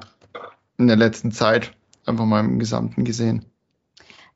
in 0.78 0.88
der 0.88 0.96
letzten 0.96 1.32
Zeit, 1.32 1.72
einfach 2.06 2.26
mal 2.26 2.42
im 2.42 2.60
Gesamten 2.60 3.06
gesehen? 3.06 3.46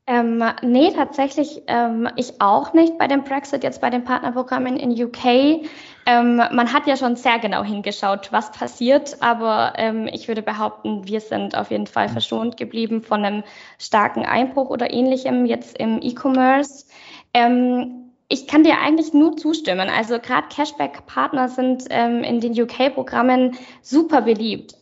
Ähm, 0.06 0.42
nee, 0.62 0.90
tatsächlich 0.90 1.62
ähm, 1.68 2.08
ich 2.16 2.40
auch 2.40 2.72
nicht 2.72 2.98
bei 2.98 3.06
dem 3.06 3.22
Brexit, 3.22 3.62
jetzt 3.62 3.80
bei 3.80 3.90
den 3.90 4.02
Partnerprogrammen 4.02 4.76
in 4.76 4.90
UK. 4.90 5.62
Ähm, 6.04 6.36
man 6.36 6.72
hat 6.72 6.88
ja 6.88 6.96
schon 6.96 7.14
sehr 7.14 7.38
genau 7.38 7.62
hingeschaut, 7.62 8.32
was 8.32 8.50
passiert, 8.50 9.18
aber 9.20 9.74
ähm, 9.76 10.08
ich 10.12 10.26
würde 10.26 10.42
behaupten, 10.42 11.06
wir 11.06 11.20
sind 11.20 11.56
auf 11.56 11.70
jeden 11.70 11.86
Fall 11.86 12.08
verschont 12.08 12.56
geblieben 12.56 13.02
von 13.02 13.24
einem 13.24 13.44
starken 13.78 14.26
Einbruch 14.26 14.70
oder 14.70 14.92
ähnlichem 14.92 15.46
jetzt 15.46 15.78
im 15.78 16.00
E-Commerce. 16.02 16.86
Ähm, 17.32 18.10
ich 18.28 18.48
kann 18.48 18.64
dir 18.64 18.80
eigentlich 18.80 19.14
nur 19.14 19.36
zustimmen. 19.36 19.88
Also 19.88 20.18
gerade 20.18 20.48
Cashback-Partner 20.48 21.48
sind 21.48 21.84
ähm, 21.90 22.24
in 22.24 22.40
den 22.40 22.60
UK-Programmen 22.60 23.56
super 23.80 24.22
beliebt. 24.22 24.74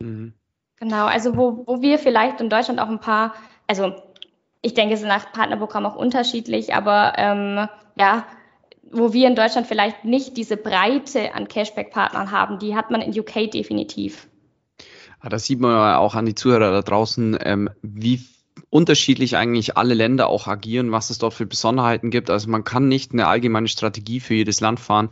Mhm. 0.00 0.34
Genau, 0.78 1.06
also 1.06 1.36
wo, 1.36 1.64
wo 1.66 1.80
wir 1.80 1.98
vielleicht 1.98 2.40
in 2.40 2.50
Deutschland 2.50 2.80
auch 2.80 2.88
ein 2.88 3.00
paar, 3.00 3.34
also 3.66 3.94
ich 4.60 4.74
denke, 4.74 4.94
es 4.94 5.00
ist 5.00 5.06
nach 5.06 5.32
Partnerprogramm 5.32 5.86
auch 5.86 5.96
unterschiedlich, 5.96 6.74
aber 6.74 7.14
ähm, 7.16 7.68
ja, 7.96 8.26
wo 8.90 9.12
wir 9.12 9.26
in 9.26 9.34
Deutschland 9.34 9.66
vielleicht 9.66 10.04
nicht 10.04 10.36
diese 10.36 10.56
Breite 10.56 11.34
an 11.34 11.48
Cashback-Partnern 11.48 12.30
haben, 12.30 12.58
die 12.58 12.76
hat 12.76 12.90
man 12.90 13.00
in 13.00 13.18
UK 13.18 13.50
definitiv. 13.50 14.28
Ah, 15.20 15.28
das 15.28 15.46
sieht 15.46 15.60
man 15.60 15.96
auch 15.96 16.14
an 16.14 16.26
die 16.26 16.34
Zuhörer 16.34 16.70
da 16.70 16.82
draußen, 16.82 17.38
ähm, 17.42 17.70
wie 17.82 18.20
unterschiedlich 18.68 19.36
eigentlich 19.36 19.76
alle 19.76 19.94
Länder 19.94 20.28
auch 20.28 20.48
agieren, 20.48 20.90
was 20.90 21.10
es 21.10 21.18
dort 21.18 21.34
für 21.34 21.46
Besonderheiten 21.46 22.10
gibt. 22.10 22.30
Also 22.30 22.50
man 22.50 22.64
kann 22.64 22.88
nicht 22.88 23.12
eine 23.12 23.28
allgemeine 23.28 23.68
Strategie 23.68 24.18
für 24.18 24.34
jedes 24.34 24.60
Land 24.60 24.80
fahren, 24.80 25.10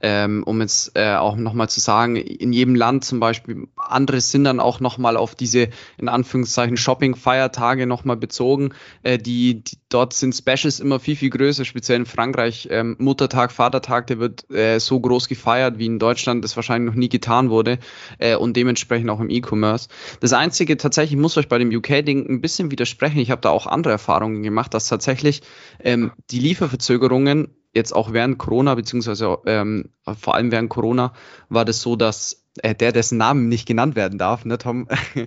ähm, 0.00 0.42
um 0.44 0.60
jetzt 0.60 0.92
äh, 0.96 1.14
auch 1.14 1.36
nochmal 1.36 1.68
zu 1.68 1.78
sagen, 1.78 2.16
in 2.16 2.52
jedem 2.52 2.74
Land 2.74 3.04
zum 3.04 3.20
Beispiel, 3.20 3.68
andere 3.76 4.20
sind 4.20 4.44
dann 4.44 4.58
auch 4.58 4.80
nochmal 4.80 5.16
auf 5.16 5.36
diese, 5.36 5.68
in 5.98 6.08
Anführungszeichen, 6.08 6.76
Shopping-Feiertage 6.76 7.86
nochmal 7.86 8.16
bezogen. 8.16 8.74
Äh, 9.04 9.18
die, 9.18 9.62
die, 9.62 9.78
dort 9.88 10.12
sind 10.12 10.34
Specials 10.34 10.80
immer 10.80 10.98
viel, 10.98 11.14
viel 11.14 11.30
größer, 11.30 11.64
speziell 11.64 12.00
in 12.00 12.06
Frankreich. 12.06 12.66
Ähm, 12.72 12.96
Muttertag, 12.98 13.52
Vatertag, 13.52 14.08
der 14.08 14.18
wird 14.18 14.50
äh, 14.50 14.80
so 14.80 14.98
groß 14.98 15.28
gefeiert, 15.28 15.78
wie 15.78 15.86
in 15.86 16.00
Deutschland 16.00 16.42
das 16.42 16.56
wahrscheinlich 16.56 16.92
noch 16.92 16.98
nie 16.98 17.08
getan 17.08 17.50
wurde 17.50 17.78
äh, 18.18 18.34
und 18.34 18.56
dementsprechend 18.56 19.10
auch 19.10 19.20
im 19.20 19.30
E-Commerce. 19.30 19.88
Das 20.18 20.32
Einzige, 20.32 20.76
tatsächlich 20.76 21.18
muss 21.18 21.36
euch 21.36 21.48
bei 21.48 21.58
dem 21.58 21.70
UK-Ding 21.74 22.28
ein 22.28 22.40
bisschen 22.40 22.72
widersprechen, 22.72 22.95
sprechen. 22.96 23.18
Ich 23.18 23.30
habe 23.30 23.42
da 23.42 23.50
auch 23.50 23.66
andere 23.66 23.92
Erfahrungen 23.92 24.42
gemacht, 24.42 24.72
dass 24.72 24.88
tatsächlich 24.88 25.42
ähm, 25.80 26.12
die 26.30 26.38
Lieferverzögerungen 26.38 27.48
jetzt 27.74 27.94
auch 27.94 28.14
während 28.14 28.38
Corona, 28.38 28.74
beziehungsweise 28.74 29.38
ähm, 29.44 29.90
vor 30.18 30.34
allem 30.34 30.50
während 30.50 30.70
Corona, 30.70 31.12
war 31.50 31.66
das 31.66 31.82
so, 31.82 31.94
dass 31.94 32.42
äh, 32.62 32.74
der, 32.74 32.92
dessen 32.92 33.18
Namen 33.18 33.48
nicht 33.48 33.68
genannt 33.68 33.96
werden 33.96 34.18
darf, 34.18 34.46
ne, 34.46 34.56
Tom, 34.56 34.88
hm. 35.12 35.26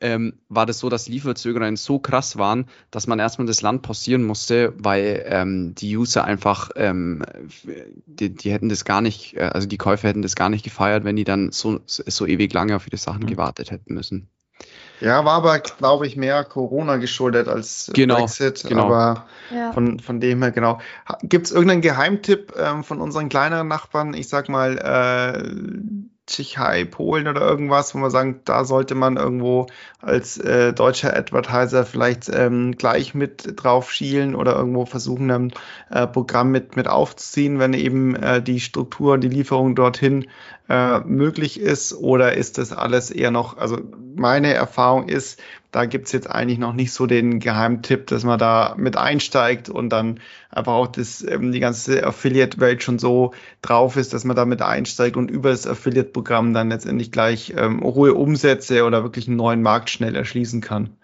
ähm, 0.00 0.34
war 0.48 0.64
das 0.64 0.78
so, 0.78 0.88
dass 0.88 1.08
Lieferverzögerungen 1.08 1.74
so 1.74 1.98
krass 1.98 2.38
waren, 2.38 2.66
dass 2.92 3.08
man 3.08 3.18
erstmal 3.18 3.48
das 3.48 3.62
Land 3.62 3.82
pausieren 3.82 4.22
musste, 4.22 4.72
weil 4.78 5.24
ähm, 5.26 5.74
die 5.74 5.96
User 5.96 6.24
einfach, 6.24 6.70
ähm, 6.76 7.24
die, 8.06 8.32
die 8.32 8.52
hätten 8.52 8.68
das 8.68 8.84
gar 8.84 9.00
nicht, 9.00 9.36
äh, 9.36 9.50
also 9.52 9.66
die 9.66 9.78
Käufer 9.78 10.06
hätten 10.06 10.22
das 10.22 10.36
gar 10.36 10.50
nicht 10.50 10.62
gefeiert, 10.62 11.02
wenn 11.02 11.16
die 11.16 11.24
dann 11.24 11.50
so, 11.50 11.80
so 11.84 12.26
ewig 12.26 12.52
lange 12.52 12.76
auf 12.76 12.86
ihre 12.86 12.96
Sachen 12.96 13.24
mhm. 13.24 13.28
gewartet 13.28 13.72
hätten 13.72 13.92
müssen. 13.92 14.28
Ja, 15.00 15.24
war 15.24 15.34
aber, 15.34 15.58
glaube 15.60 16.06
ich, 16.06 16.16
mehr 16.16 16.44
Corona 16.44 16.96
geschuldet 16.96 17.48
als 17.48 17.90
genau, 17.94 18.16
Brexit. 18.16 18.64
Genau. 18.68 18.86
Aber 18.86 19.26
ja. 19.54 19.72
von, 19.72 20.00
von 20.00 20.20
dem 20.20 20.42
her, 20.42 20.50
genau. 20.50 20.80
Gibt 21.22 21.46
es 21.46 21.52
irgendeinen 21.52 21.82
Geheimtipp 21.82 22.54
ähm, 22.56 22.84
von 22.84 23.00
unseren 23.00 23.28
kleineren 23.28 23.68
Nachbarn? 23.68 24.14
Ich 24.14 24.28
sag 24.28 24.48
mal, 24.48 24.78
äh, 24.78 26.08
Tschechei, 26.28 26.84
Polen 26.84 27.26
oder 27.26 27.40
irgendwas, 27.40 27.94
wo 27.94 27.98
man 27.98 28.10
sagen, 28.10 28.40
da 28.44 28.64
sollte 28.64 28.94
man 28.94 29.16
irgendwo 29.16 29.66
als 30.00 30.38
äh, 30.38 30.72
deutscher 30.72 31.16
Advertiser 31.16 31.84
vielleicht 31.84 32.28
ähm, 32.28 32.76
gleich 32.76 33.14
mit 33.14 33.54
drauf 33.56 33.90
schielen 33.90 34.34
oder 34.34 34.54
irgendwo 34.54 34.84
versuchen, 34.84 35.30
ein 35.30 35.52
äh, 35.90 36.06
Programm 36.06 36.50
mit, 36.50 36.76
mit 36.76 36.86
aufzuziehen, 36.86 37.58
wenn 37.58 37.72
eben 37.72 38.14
äh, 38.14 38.42
die 38.42 38.60
Struktur, 38.60 39.18
die 39.18 39.28
Lieferung 39.28 39.74
dorthin 39.74 40.26
äh, 40.68 41.00
möglich 41.00 41.58
ist? 41.58 41.94
Oder 41.94 42.34
ist 42.34 42.58
das 42.58 42.72
alles 42.72 43.10
eher 43.10 43.30
noch, 43.30 43.56
also 43.56 43.78
meine 44.14 44.52
Erfahrung 44.52 45.08
ist, 45.08 45.40
da 45.70 45.84
gibt's 45.84 46.12
jetzt 46.12 46.30
eigentlich 46.30 46.58
noch 46.58 46.72
nicht 46.72 46.92
so 46.92 47.06
den 47.06 47.40
Geheimtipp, 47.40 48.06
dass 48.06 48.24
man 48.24 48.38
da 48.38 48.74
mit 48.78 48.96
einsteigt 48.96 49.68
und 49.68 49.90
dann 49.90 50.20
einfach 50.50 50.72
auch 50.72 50.86
das, 50.86 51.22
ähm, 51.22 51.52
die 51.52 51.60
ganze 51.60 52.04
Affiliate-Welt 52.04 52.82
schon 52.82 52.98
so 52.98 53.32
drauf 53.60 53.96
ist, 53.96 54.14
dass 54.14 54.24
man 54.24 54.36
da 54.36 54.44
mit 54.46 54.62
einsteigt 54.62 55.16
und 55.16 55.30
über 55.30 55.50
das 55.50 55.66
Affiliate-Programm 55.66 56.54
dann 56.54 56.70
letztendlich 56.70 57.12
gleich 57.12 57.52
ähm, 57.56 57.82
hohe 57.82 58.14
Umsätze 58.14 58.84
oder 58.84 59.02
wirklich 59.02 59.28
einen 59.28 59.36
neuen 59.36 59.62
Markt 59.62 59.90
schnell 59.90 60.16
erschließen 60.16 60.60
kann. 60.60 60.96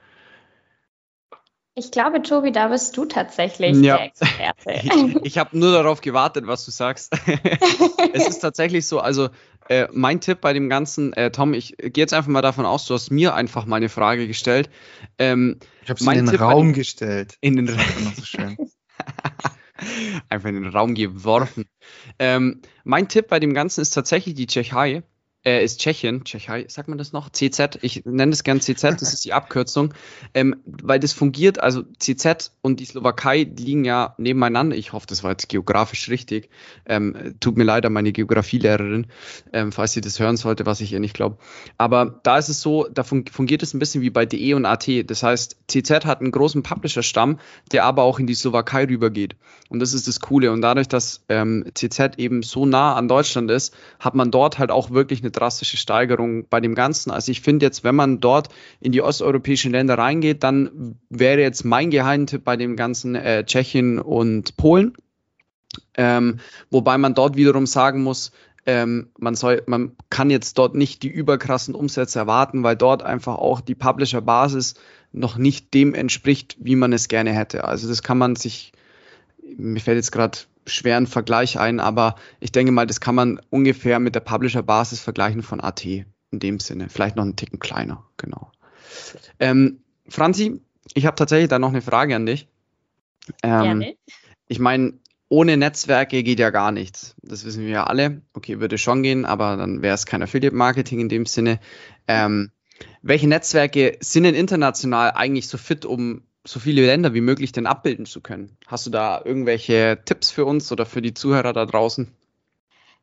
Ich 1.77 1.91
glaube, 1.91 2.23
Tobi, 2.23 2.53
da 2.53 2.69
bist 2.69 2.97
du 2.97 3.05
tatsächlich 3.05 3.77
ja. 3.79 3.97
der 3.97 4.07
Experte. 4.07 4.71
ich, 5.17 5.25
ich 5.25 5.39
habe 5.39 5.59
nur 5.59 5.73
darauf 5.73 6.01
gewartet, 6.01 6.47
was 6.47 6.65
du 6.65 6.71
sagst. 6.71 7.13
es 8.13 8.29
ist 8.29 8.39
tatsächlich 8.39 8.87
so, 8.87 9.01
also 9.01 9.29
äh, 9.69 9.89
mein 9.93 10.21
Tipp 10.21 10.41
bei 10.41 10.53
dem 10.53 10.69
Ganzen, 10.69 11.13
äh, 11.15 11.31
Tom, 11.31 11.55
ich 11.55 11.77
gehe 11.79 11.93
jetzt 11.97 12.15
einfach 12.15 12.31
mal 12.31 12.43
davon 12.43 12.67
aus, 12.67 12.87
du 12.87 12.95
hast 12.95 13.11
mir 13.11 13.35
einfach 13.35 13.67
mal 13.67 13.77
eine 13.77 13.89
Frage 13.89 14.27
gestellt. 14.27 14.71
Ähm, 15.19 15.59
ich 15.83 15.91
habe 15.91 16.01
sie 16.03 16.11
in 16.11 16.17
den 16.17 16.27
Tipp 16.27 16.41
Raum 16.41 16.69
dem, 16.69 16.73
gestellt. 16.75 17.37
In 17.41 17.57
den 17.57 17.69
Raum. 17.69 18.13
so 18.17 18.39
einfach 20.29 20.49
in 20.49 20.55
den 20.55 20.67
Raum 20.69 20.95
geworfen. 20.95 21.65
Ähm, 22.19 22.63
mein 22.85 23.09
Tipp 23.09 23.29
bei 23.29 23.41
dem 23.41 23.55
Ganzen 23.55 23.81
ist 23.81 23.91
tatsächlich 23.91 24.35
die 24.35 24.47
Tschechei 24.47 25.03
äh, 25.45 25.63
ist 25.63 25.81
Tschechien, 25.81 26.25
Tschechei, 26.25 26.65
sagt 26.69 26.89
man 26.89 26.99
das 26.99 27.13
noch? 27.13 27.31
CZ, 27.31 27.79
ich 27.83 28.05
nenne 28.05 28.31
das 28.31 28.45
gern 28.45 28.61
CZ, 28.61 29.01
das 29.01 29.13
ist 29.13 29.25
die 29.25 29.33
Abkürzung, 29.33 29.93
ähm, 30.33 30.57
weil 30.65 30.99
das 30.99 31.13
fungiert, 31.13 31.61
also 31.61 31.83
CZ 31.99 32.53
und 32.63 32.81
die 32.81 32.87
Slowakei 32.87 33.43
liegen 33.43 33.85
ja 33.85 34.15
nebeneinander. 34.17 34.77
Ich 34.77 34.93
hoffe, 34.93 35.07
das 35.07 35.23
war 35.23 35.33
jetzt 35.33 35.49
geografisch 35.49 36.09
richtig. 36.09 36.49
Ähm, 36.87 37.35
tut 37.41 37.57
mir 37.57 37.65
leid 37.65 37.85
an 37.85 37.93
meine 37.93 38.13
Geografielehrerin, 38.13 39.07
ähm, 39.53 39.71
falls 39.71 39.93
sie 39.93 40.01
das 40.01 40.19
hören 40.19 40.37
sollte, 40.37 40.65
was 40.65 40.81
ich 40.81 40.93
ihr 40.93 41.01
nicht 41.01 41.15
glaube. 41.15 41.37
Aber 41.77 42.21
da 42.23 42.39
ist 42.39 42.49
es 42.49 42.63
so, 42.63 42.89
da 42.91 43.05
fungiert 43.05 43.63
es 43.63 43.75
ein 43.75 43.79
bisschen 43.79 44.01
wie 44.01 44.11
bei 44.11 44.25
DE 44.25 44.55
und 44.55 44.65
AT. 44.65 44.89
Das 45.11 45.23
heißt, 45.23 45.57
CZ 45.69 46.07
hat 46.07 46.21
einen 46.21 46.33
großen 46.33 46.63
Publisher-Stamm, 46.63 47.39
der 47.71 47.85
aber 47.85 48.03
auch 48.05 48.19
in 48.19 48.27
die 48.27 48.35
Slowakei 48.35 48.85
rübergeht. 48.85 49.37
Und 49.69 49.81
das 49.81 49.93
ist 49.93 50.09
das 50.09 50.21
Coole. 50.21 50.53
Und 50.53 50.63
dadurch, 50.63 50.89
dass 50.89 51.25
ähm, 51.29 51.65
CZ 51.75 52.17
eben 52.17 52.43
so 52.43 52.65
nah 52.65 52.95
an 52.95 53.09
Deutschland 53.09 53.51
ist, 53.51 53.75
hat 53.99 54.15
man 54.15 54.31
dort 54.31 54.59
halt 54.59 54.71
auch 54.71 54.91
wirklich 54.91 55.21
eine 55.21 55.34
drastische 55.37 55.77
Steigerung 55.77 56.49
bei 56.49 56.61
dem 56.61 56.75
Ganzen. 56.75 57.11
Also 57.11 57.31
ich 57.31 57.41
finde 57.41 57.67
jetzt, 57.67 57.85
wenn 57.85 57.95
man 57.95 58.21
dort 58.21 58.49
in 58.81 58.93
die 58.93 59.03
osteuropäischen 59.03 59.73
Länder 59.73 59.99
reingeht, 59.99 60.43
dann 60.43 60.99
wäre 61.11 61.41
jetzt 61.41 61.65
mein 61.65 61.91
Geheimtipp 61.91 62.45
bei 62.45 62.57
dem 62.57 62.77
ganzen 62.77 63.15
äh, 63.15 63.45
Tschechien 63.45 63.99
und 63.99 64.57
Polen. 64.57 64.95
Ähm, 65.97 66.39
wobei 66.71 66.99
man 66.99 67.15
dort 67.15 67.37
wiederum 67.37 67.67
sagen 67.67 68.03
muss, 68.03 68.33
ähm, 68.67 69.11
man 69.19 69.35
soll, 69.35 69.63
man 69.67 69.93
kann 70.11 70.31
jetzt 70.31 70.59
dort 70.59 70.75
nicht 70.75 71.03
die 71.03 71.09
überkrassen 71.09 71.75
Umsätze 71.75 72.19
erwarten, 72.19 72.63
weil 72.63 72.77
dort 72.77 73.03
einfach 73.03 73.37
auch 73.37 73.61
die 73.61 73.75
Publisher-Basis 73.75 74.75
noch 75.13 75.37
nicht 75.37 75.75
dem 75.75 75.95
entspricht, 75.95 76.57
wie 76.59 76.77
man 76.77 76.93
es 76.93 77.09
gerne 77.09 77.33
hätte. 77.33 77.65
Also 77.65 77.89
das 77.89 78.03
kann 78.03 78.19
man 78.19 78.37
sich, 78.37 78.73
mir 79.57 79.81
fällt 79.81 79.97
jetzt 79.97 80.13
gerade 80.13 80.39
schweren 80.67 81.07
Vergleich 81.07 81.59
ein, 81.59 81.81
aber 81.81 82.17
ich 82.41 82.53
denke 82.53 82.73
mal, 82.73 82.87
das 82.87 83.01
kann 83.01 83.15
man 83.15 83.41
ungefähr 83.51 83.99
mit 83.99 84.15
der 84.15 84.21
Publisher-Basis 84.21 85.01
vergleichen 85.01 85.43
von 85.43 85.61
AT 85.61 85.85
in 85.85 86.07
dem 86.33 86.61
Sinne. 86.61 86.89
Vielleicht 86.89 87.17
noch 87.17 87.25
einen 87.25 87.37
Ticken 87.37 87.59
kleiner, 87.59 88.05
genau. 88.17 88.51
Ähm, 89.39 89.81
Franzi, 90.09 90.61
ich 90.95 91.07
habe 91.07 91.17
tatsächlich 91.17 91.49
da 91.49 91.59
noch 91.59 91.71
eine 91.71 91.83
Frage 91.83 92.15
an 92.17 92.27
dich. 92.27 92.49
Ähm, 93.43 93.63
Gerne. 93.63 93.97
Ich 94.49 94.59
meine, 94.59 94.95
ohne 95.29 95.57
Netzwerke 95.57 96.23
geht 96.23 96.39
ja 96.39 96.51
gar 96.51 96.71
nichts. 96.71 97.17
Das 97.23 97.45
wissen 97.45 97.65
wir 97.65 97.71
ja 97.71 97.85
alle. 97.85 98.23
Okay, 98.35 98.61
würde 98.61 98.79
schon 98.79 99.03
gehen, 99.03 99.25
aber 99.25 99.57
dann 99.57 99.83
wäre 99.83 99.95
es 99.95 100.07
kein 100.07 100.23
Affiliate-Marketing 100.23 101.01
in 101.01 101.09
dem 101.09 101.27
Sinne. 101.27 101.61
Ähm, 102.07 102.51
welche 103.03 103.29
Netzwerke 103.29 103.97
sind 104.01 104.25
denn 104.25 104.35
international 104.35 105.13
eigentlich 105.13 105.49
so 105.49 105.59
fit, 105.59 105.85
um 105.85 106.23
so 106.47 106.61
viele 106.61 106.85
Länder 106.85 107.15
wie 107.15 107.21
möglich 107.21 107.53
denn 107.53 107.67
abbilden 107.67 108.07
zu 108.07 108.21
können. 108.21 108.57
Hast 108.67 108.87
du 108.87 108.91
da 108.91 109.23
irgendwelche 109.25 109.99
Tipps 110.05 110.31
für 110.31 110.45
uns 110.45 110.71
oder 110.71 110.87
für 110.87 111.03
die 111.03 111.15
Zuhörer 111.15 111.53
da 111.53 111.65
draußen? 111.65 112.13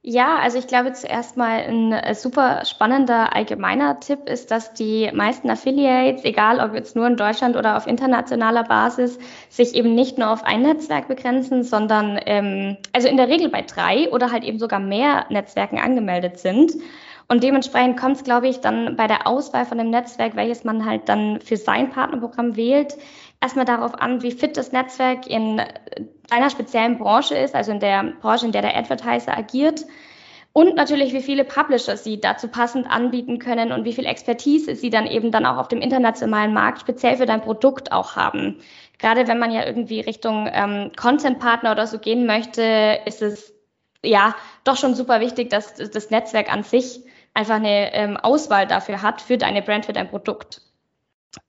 Ja, 0.04 0.40
also 0.40 0.58
ich 0.58 0.66
glaube 0.66 0.94
zuerst 0.94 1.38
mal 1.38 1.62
ein 1.62 1.92
äh, 1.94 2.16
super 2.16 2.66
spannender 2.66 3.36
allgemeiner 3.36 4.00
Tipp 4.00 4.28
ist, 4.28 4.50
dass 4.50 4.74
die 4.74 5.12
meisten 5.14 5.48
Affiliates, 5.48 6.24
egal 6.24 6.60
ob 6.60 6.74
jetzt 6.74 6.96
nur 6.96 7.06
in 7.06 7.18
Deutschland 7.18 7.56
oder 7.56 7.78
auf 7.78 7.86
internationaler 7.86 8.64
Basis, 8.64 9.20
sich 9.50 9.76
eben 9.76 9.94
nicht 9.94 10.18
nur 10.18 10.32
auf 10.32 10.44
ein 10.44 10.64
Netzwerk 10.64 11.08
begrenzen, 11.08 11.64
sondern 11.64 12.20
ähm, 12.26 12.78
also 12.94 13.08
in 13.08 13.18
der 13.18 13.28
Regel 13.28 13.50
bei 13.50 13.62
drei 13.62 14.12
oder 14.12 14.32
halt 14.32 14.44
eben 14.44 14.58
sogar 14.58 14.80
mehr 14.80 15.28
Netzwerken 15.30 15.78
angemeldet 15.78 16.40
sind. 16.40 16.74
Und 17.28 17.44
dementsprechend 17.44 17.98
kommt 17.98 18.18
es, 18.18 18.24
glaube 18.24 18.48
ich, 18.48 18.60
dann 18.60 18.96
bei 18.98 19.06
der 19.06 19.28
Auswahl 19.28 19.66
von 19.66 19.78
dem 19.78 19.92
Netzwerk, 19.92 20.36
welches 20.36 20.64
man 20.64 20.84
halt 20.84 21.08
dann 21.10 21.40
für 21.40 21.58
sein 21.58 21.92
Partnerprogramm 21.92 22.58
wählt, 22.58 22.98
erstmal 23.42 23.66
darauf 23.66 24.00
an, 24.00 24.22
wie 24.22 24.32
fit 24.32 24.56
das 24.56 24.72
Netzwerk 24.72 25.28
in 25.28 25.62
deiner 26.30 26.50
speziellen 26.50 26.98
Branche 26.98 27.36
ist, 27.36 27.56
also 27.56 27.72
in 27.72 27.80
der 27.80 28.14
Branche, 28.22 28.46
in 28.46 28.52
der 28.52 28.62
der 28.62 28.78
Advertiser 28.78 29.38
agiert. 29.38 29.86
Und 30.54 30.76
natürlich, 30.76 31.14
wie 31.14 31.22
viele 31.22 31.46
Publisher 31.46 31.96
sie 31.96 32.20
dazu 32.20 32.50
passend 32.50 32.90
anbieten 32.90 33.40
können 33.40 33.72
und 33.72 33.86
wie 33.86 33.94
viel 33.94 34.06
Expertise 34.06 34.76
sie 34.76 34.90
dann 34.90 35.08
eben 35.08 35.32
dann 35.32 35.46
auch 35.46 35.58
auf 35.58 35.70
dem 35.70 35.82
internationalen 35.82 36.54
Markt 36.54 36.82
speziell 36.82 37.16
für 37.16 37.26
dein 37.26 37.42
Produkt 37.42 37.92
auch 37.94 38.18
haben. 38.18 38.60
Gerade 39.00 39.28
wenn 39.28 39.40
man 39.40 39.52
ja 39.52 39.66
irgendwie 39.66 40.02
Richtung 40.02 40.50
ähm, 40.52 40.92
Content-Partner 40.96 41.72
oder 41.72 41.88
so 41.88 42.00
gehen 42.00 42.26
möchte, 42.26 43.00
ist 43.06 43.22
es 43.22 43.54
ja 44.04 44.36
doch 44.66 44.76
schon 44.76 44.94
super 44.94 45.22
wichtig, 45.22 45.50
dass 45.50 45.76
das 45.76 46.10
Netzwerk 46.10 46.52
an 46.52 46.64
sich 46.64 47.00
einfach 47.34 47.56
eine 47.56 47.94
ähm, 47.94 48.18
Auswahl 48.18 48.68
dafür 48.68 49.02
hat, 49.02 49.22
für 49.22 49.38
deine 49.38 49.62
Brand, 49.62 49.86
für 49.86 49.94
dein 49.94 50.10
Produkt. 50.10 50.62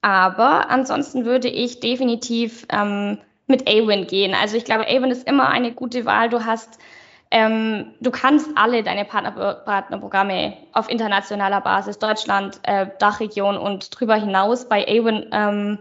Aber 0.01 0.71
ansonsten 0.71 1.25
würde 1.25 1.49
ich 1.49 1.81
definitiv 1.81 2.67
ähm, 2.71 3.19
mit 3.47 3.69
Awin 3.69 4.07
gehen. 4.07 4.35
Also 4.35 4.57
ich 4.57 4.65
glaube, 4.65 4.87
Awin 4.87 5.11
ist 5.11 5.27
immer 5.27 5.49
eine 5.49 5.73
gute 5.73 6.05
Wahl. 6.05 6.29
Du 6.29 6.45
hast 6.45 6.79
ähm, 7.33 7.95
du 8.01 8.11
kannst 8.11 8.51
alle 8.57 8.83
deine 8.83 9.07
Partner, 9.07 9.55
Partnerprogramme 9.65 10.53
auf 10.75 10.91
internationaler 10.91 11.63
Basis, 11.63 11.99
Deutschland, 11.99 12.61
äh, 12.65 12.89
Dachregion 12.99 13.57
und 13.57 13.95
darüber 13.95 14.17
hinaus 14.17 14.69
bei 14.69 14.87
Awin 14.87 15.27
ähm, 15.33 15.79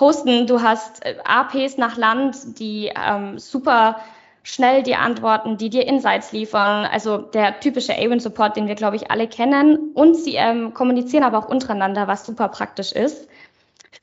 hosten. 0.00 0.48
Du 0.48 0.60
hast 0.60 1.06
äh, 1.06 1.14
APs 1.24 1.76
nach 1.76 1.96
Land, 1.96 2.58
die 2.58 2.90
ähm, 3.00 3.38
super 3.38 4.00
schnell 4.42 4.82
dir 4.82 4.98
antworten, 4.98 5.56
die 5.56 5.70
dir 5.70 5.86
Insights 5.86 6.32
liefern. 6.32 6.86
Also 6.86 7.18
der 7.18 7.60
typische 7.60 7.92
Awin-Support, 7.92 8.56
den 8.56 8.66
wir, 8.66 8.74
glaube 8.74 8.96
ich, 8.96 9.08
alle 9.08 9.28
kennen. 9.28 9.92
Und 9.94 10.16
sie 10.16 10.34
ähm, 10.34 10.74
kommunizieren 10.74 11.22
aber 11.22 11.38
auch 11.38 11.48
untereinander, 11.48 12.08
was 12.08 12.26
super 12.26 12.48
praktisch 12.48 12.90
ist. 12.90 13.28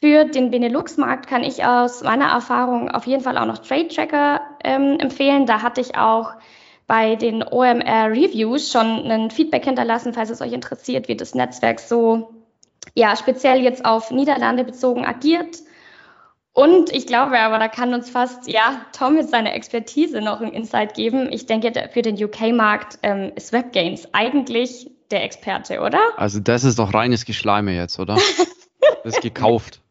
Für 0.01 0.25
den 0.25 0.51
Benelux-Markt 0.51 1.27
kann 1.27 1.43
ich 1.43 1.63
aus 1.63 2.03
meiner 2.03 2.27
Erfahrung 2.27 2.89
auf 2.89 3.05
jeden 3.07 3.23
Fall 3.23 3.37
auch 3.37 3.45
noch 3.45 3.59
Trade 3.59 3.87
Tracker 3.87 4.41
ähm, 4.63 4.97
empfehlen. 4.99 5.45
Da 5.45 5.61
hatte 5.61 5.81
ich 5.81 5.95
auch 5.97 6.33
bei 6.87 7.15
den 7.15 7.43
OMR 7.43 8.11
Reviews 8.11 8.71
schon 8.71 9.09
ein 9.09 9.31
Feedback 9.31 9.65
hinterlassen, 9.65 10.13
falls 10.13 10.29
es 10.29 10.41
euch 10.41 10.53
interessiert, 10.53 11.07
wie 11.07 11.15
das 11.15 11.33
Netzwerk 11.33 11.79
so 11.79 12.33
ja 12.93 13.15
speziell 13.15 13.61
jetzt 13.61 13.85
auf 13.85 14.11
Niederlande 14.11 14.63
bezogen 14.63 15.05
agiert. 15.05 15.59
Und 16.53 16.89
ich 16.93 17.05
glaube 17.05 17.37
aber, 17.37 17.59
da 17.59 17.67
kann 17.67 17.93
uns 17.93 18.09
fast, 18.09 18.47
ja, 18.47 18.85
Tom 18.97 19.15
mit 19.15 19.29
seiner 19.29 19.53
Expertise 19.53 20.21
noch 20.21 20.39
ein 20.39 20.53
Insight 20.53 20.93
geben. 20.93 21.27
Ich 21.31 21.47
denke, 21.47 21.89
für 21.91 22.01
den 22.01 22.15
UK-Markt 22.15 22.99
ähm, 23.03 23.33
ist 23.35 23.51
WebGains 23.51 24.07
eigentlich 24.13 24.89
der 25.11 25.25
Experte, 25.25 25.81
oder? 25.81 25.99
Also 26.15 26.39
das 26.39 26.63
ist 26.63 26.79
doch 26.79 26.93
reines 26.93 27.25
Geschleime 27.25 27.75
jetzt, 27.75 27.99
oder? 27.99 28.15
das 29.03 29.15
ist 29.15 29.21
gekauft. 29.21 29.81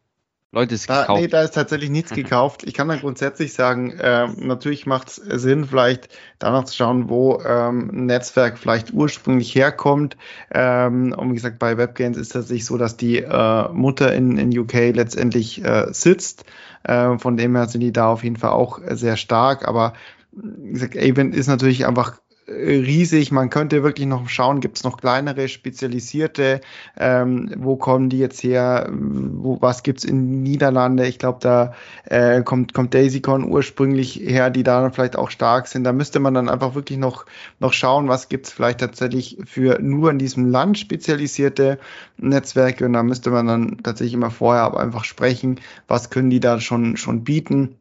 Leute, 0.55 0.75
ist 0.75 0.87
gekauft. 0.87 1.09
Da, 1.09 1.13
nee, 1.15 1.27
da 1.27 1.41
ist 1.41 1.53
tatsächlich 1.53 1.89
nichts 1.89 2.11
gekauft. 2.11 2.63
Ich 2.63 2.73
kann 2.73 2.87
dann 2.87 3.01
grundsätzlich 3.01 3.53
sagen, 3.53 3.91
äh, 3.99 4.27
natürlich 4.37 4.85
macht 4.85 5.09
es 5.09 5.15
Sinn, 5.15 5.65
vielleicht 5.65 6.07
danach 6.39 6.63
zu 6.63 6.73
schauen, 6.73 7.09
wo 7.09 7.41
ähm, 7.45 7.89
ein 7.91 8.05
Netzwerk 8.05 8.57
vielleicht 8.57 8.93
ursprünglich 8.93 9.53
herkommt. 9.53 10.15
Ähm, 10.53 11.13
und 11.17 11.31
wie 11.31 11.35
gesagt, 11.35 11.59
bei 11.59 11.77
WebGains 11.77 12.15
ist 12.15 12.27
es 12.27 12.33
tatsächlich 12.33 12.65
so, 12.65 12.77
dass 12.77 12.95
die 12.95 13.17
äh, 13.17 13.69
Mutter 13.73 14.13
in, 14.13 14.37
in 14.37 14.57
UK 14.57 14.95
letztendlich 14.95 15.61
äh, 15.61 15.87
sitzt. 15.91 16.45
Äh, 16.83 17.17
von 17.17 17.35
dem 17.35 17.53
her 17.53 17.67
sind 17.67 17.81
die 17.81 17.91
da 17.91 18.07
auf 18.07 18.23
jeden 18.23 18.37
Fall 18.37 18.51
auch 18.51 18.79
sehr 18.91 19.17
stark. 19.17 19.67
Aber 19.67 19.91
wie 20.31 20.71
gesagt, 20.71 20.97
Avent 20.97 21.35
ist 21.35 21.47
natürlich 21.47 21.85
einfach 21.85 22.17
riesig. 22.47 23.31
Man 23.31 23.49
könnte 23.49 23.83
wirklich 23.83 24.07
noch 24.07 24.29
schauen, 24.29 24.59
gibt 24.59 24.77
es 24.77 24.83
noch 24.83 24.97
kleinere, 24.97 25.47
spezialisierte, 25.47 26.61
ähm, 26.97 27.51
wo 27.57 27.75
kommen 27.75 28.09
die 28.09 28.19
jetzt 28.19 28.43
her, 28.43 28.89
wo, 28.91 29.61
was 29.61 29.83
gibt's 29.83 30.03
in 30.03 30.43
Niederlande? 30.43 31.07
Ich 31.07 31.17
glaube, 31.17 31.39
da 31.41 31.73
äh, 32.05 32.41
kommt, 32.43 32.73
kommt 32.73 32.93
DaisyCon 32.93 33.45
ursprünglich 33.45 34.17
her, 34.17 34.49
die 34.49 34.63
da 34.63 34.89
vielleicht 34.91 35.17
auch 35.17 35.31
stark 35.31 35.67
sind. 35.67 35.83
Da 35.83 35.93
müsste 35.93 36.19
man 36.19 36.33
dann 36.33 36.49
einfach 36.49 36.75
wirklich 36.75 36.99
noch, 36.99 37.25
noch 37.59 37.73
schauen, 37.73 38.07
was 38.07 38.29
gibt's 38.29 38.51
vielleicht 38.51 38.79
tatsächlich 38.79 39.37
für 39.45 39.79
nur 39.81 40.11
in 40.11 40.19
diesem 40.19 40.45
Land 40.45 40.77
spezialisierte 40.77 41.79
Netzwerke 42.17 42.85
und 42.85 42.93
da 42.93 43.03
müsste 43.03 43.31
man 43.31 43.47
dann 43.47 43.77
tatsächlich 43.83 44.13
immer 44.13 44.31
vorher 44.31 44.63
aber 44.63 44.79
einfach 44.79 45.03
sprechen, 45.03 45.59
was 45.87 46.09
können 46.09 46.29
die 46.29 46.39
da 46.39 46.59
schon, 46.59 46.97
schon 46.97 47.23
bieten 47.23 47.75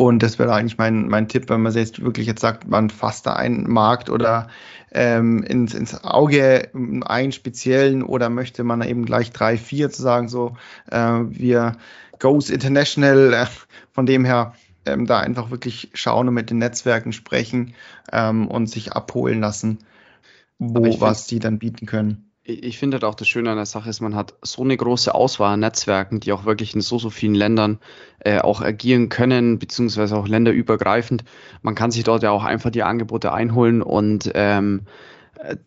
und 0.00 0.22
das 0.22 0.38
wäre 0.38 0.54
eigentlich 0.54 0.78
mein, 0.78 1.08
mein 1.08 1.28
Tipp, 1.28 1.50
wenn 1.50 1.60
man 1.60 1.74
jetzt 1.74 2.02
wirklich 2.02 2.26
jetzt 2.26 2.40
sagt, 2.40 2.66
man 2.66 2.88
fasst 2.88 3.26
da 3.26 3.34
einen 3.34 3.68
Markt 3.68 4.08
oder 4.08 4.48
ähm, 4.92 5.42
ins, 5.42 5.74
ins 5.74 6.02
Auge 6.02 6.70
einen 6.72 7.32
speziellen 7.32 8.02
oder 8.02 8.30
möchte 8.30 8.64
man 8.64 8.80
eben 8.80 9.04
gleich 9.04 9.30
drei, 9.30 9.58
vier 9.58 9.90
zu 9.90 10.00
sagen, 10.00 10.30
so 10.30 10.56
äh, 10.90 10.96
wir 10.96 11.76
goes 12.18 12.48
international, 12.48 13.34
äh, 13.34 13.46
von 13.92 14.06
dem 14.06 14.24
her 14.24 14.54
ähm, 14.86 15.04
da 15.04 15.20
einfach 15.20 15.50
wirklich 15.50 15.90
schauen 15.92 16.28
und 16.28 16.34
mit 16.34 16.48
den 16.48 16.56
Netzwerken 16.56 17.12
sprechen 17.12 17.74
ähm, 18.10 18.48
und 18.48 18.68
sich 18.68 18.94
abholen 18.94 19.40
lassen, 19.40 19.80
wo 20.58 20.98
was 21.02 21.26
die 21.26 21.40
dann 21.40 21.58
bieten 21.58 21.84
können 21.84 22.29
ich 22.50 22.78
finde 22.78 22.96
halt 22.96 23.04
auch 23.04 23.14
das 23.14 23.28
Schöne 23.28 23.50
an 23.50 23.56
der 23.56 23.66
Sache 23.66 23.88
ist, 23.88 24.00
man 24.00 24.14
hat 24.14 24.34
so 24.42 24.62
eine 24.62 24.76
große 24.76 25.14
Auswahl 25.14 25.54
an 25.54 25.60
Netzwerken, 25.60 26.20
die 26.20 26.32
auch 26.32 26.44
wirklich 26.44 26.74
in 26.74 26.80
so, 26.80 26.98
so 26.98 27.10
vielen 27.10 27.34
Ländern 27.34 27.78
äh, 28.20 28.38
auch 28.38 28.60
agieren 28.60 29.08
können, 29.08 29.58
beziehungsweise 29.58 30.16
auch 30.16 30.28
länderübergreifend. 30.28 31.24
Man 31.62 31.74
kann 31.74 31.90
sich 31.90 32.04
dort 32.04 32.22
ja 32.22 32.30
auch 32.30 32.44
einfach 32.44 32.70
die 32.70 32.82
Angebote 32.82 33.32
einholen 33.32 33.82
und 33.82 34.30
ähm, 34.34 34.82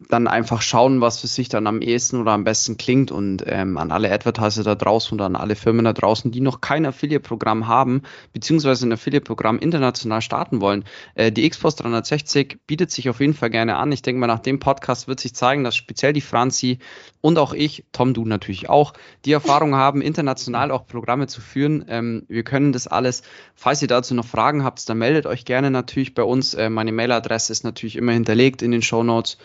dann 0.07 0.27
einfach 0.27 0.61
schauen, 0.61 1.01
was 1.01 1.19
für 1.19 1.27
sich 1.27 1.49
dann 1.49 1.65
am 1.65 1.81
ehesten 1.81 2.21
oder 2.21 2.31
am 2.31 2.43
besten 2.43 2.77
klingt 2.77 3.11
und 3.11 3.43
ähm, 3.47 3.77
an 3.77 3.91
alle 3.91 4.11
Advertiser 4.11 4.63
da 4.63 4.75
draußen 4.75 5.15
oder 5.15 5.25
an 5.25 5.35
alle 5.35 5.55
Firmen 5.55 5.85
da 5.85 5.93
draußen, 5.93 6.31
die 6.31 6.41
noch 6.41 6.61
kein 6.61 6.85
Affiliate-Programm 6.85 7.67
haben, 7.67 8.03
beziehungsweise 8.33 8.87
ein 8.87 8.91
Affiliate-Programm 8.91 9.57
international 9.57 10.21
starten 10.21 10.61
wollen. 10.61 10.83
Äh, 11.15 11.31
die 11.31 11.49
Xbox 11.49 11.75
360 11.77 12.59
bietet 12.67 12.91
sich 12.91 13.09
auf 13.09 13.19
jeden 13.19 13.33
Fall 13.33 13.49
gerne 13.49 13.77
an. 13.77 13.91
Ich 13.91 14.03
denke 14.03 14.19
mal, 14.19 14.27
nach 14.27 14.39
dem 14.39 14.59
Podcast 14.59 15.07
wird 15.07 15.19
sich 15.19 15.33
zeigen, 15.33 15.63
dass 15.63 15.75
speziell 15.75 16.13
die 16.13 16.21
Franzi 16.21 16.77
und 17.21 17.39
auch 17.39 17.53
ich, 17.53 17.85
Tom, 17.93 18.13
du 18.13 18.25
natürlich 18.25 18.69
auch, 18.69 18.93
die 19.25 19.31
Erfahrung 19.31 19.75
haben, 19.75 20.01
international 20.01 20.71
auch 20.71 20.85
Programme 20.85 21.27
zu 21.27 21.41
führen. 21.41 21.85
Ähm, 21.87 22.25
wir 22.27 22.43
können 22.43 22.73
das 22.73 22.87
alles. 22.87 23.23
Falls 23.55 23.81
ihr 23.81 23.87
dazu 23.87 24.13
noch 24.13 24.25
Fragen 24.25 24.63
habt, 24.63 24.87
dann 24.87 24.97
meldet 24.97 25.25
euch 25.25 25.45
gerne 25.45 25.71
natürlich 25.71 26.13
bei 26.13 26.23
uns. 26.23 26.53
Äh, 26.53 26.69
meine 26.69 26.91
Mailadresse 26.91 27.51
ist 27.51 27.63
natürlich 27.63 27.95
immer 27.95 28.11
hinterlegt 28.11 28.61
in 28.61 28.71
den 28.71 28.81
Show 28.81 29.03
Notes. 29.03 29.37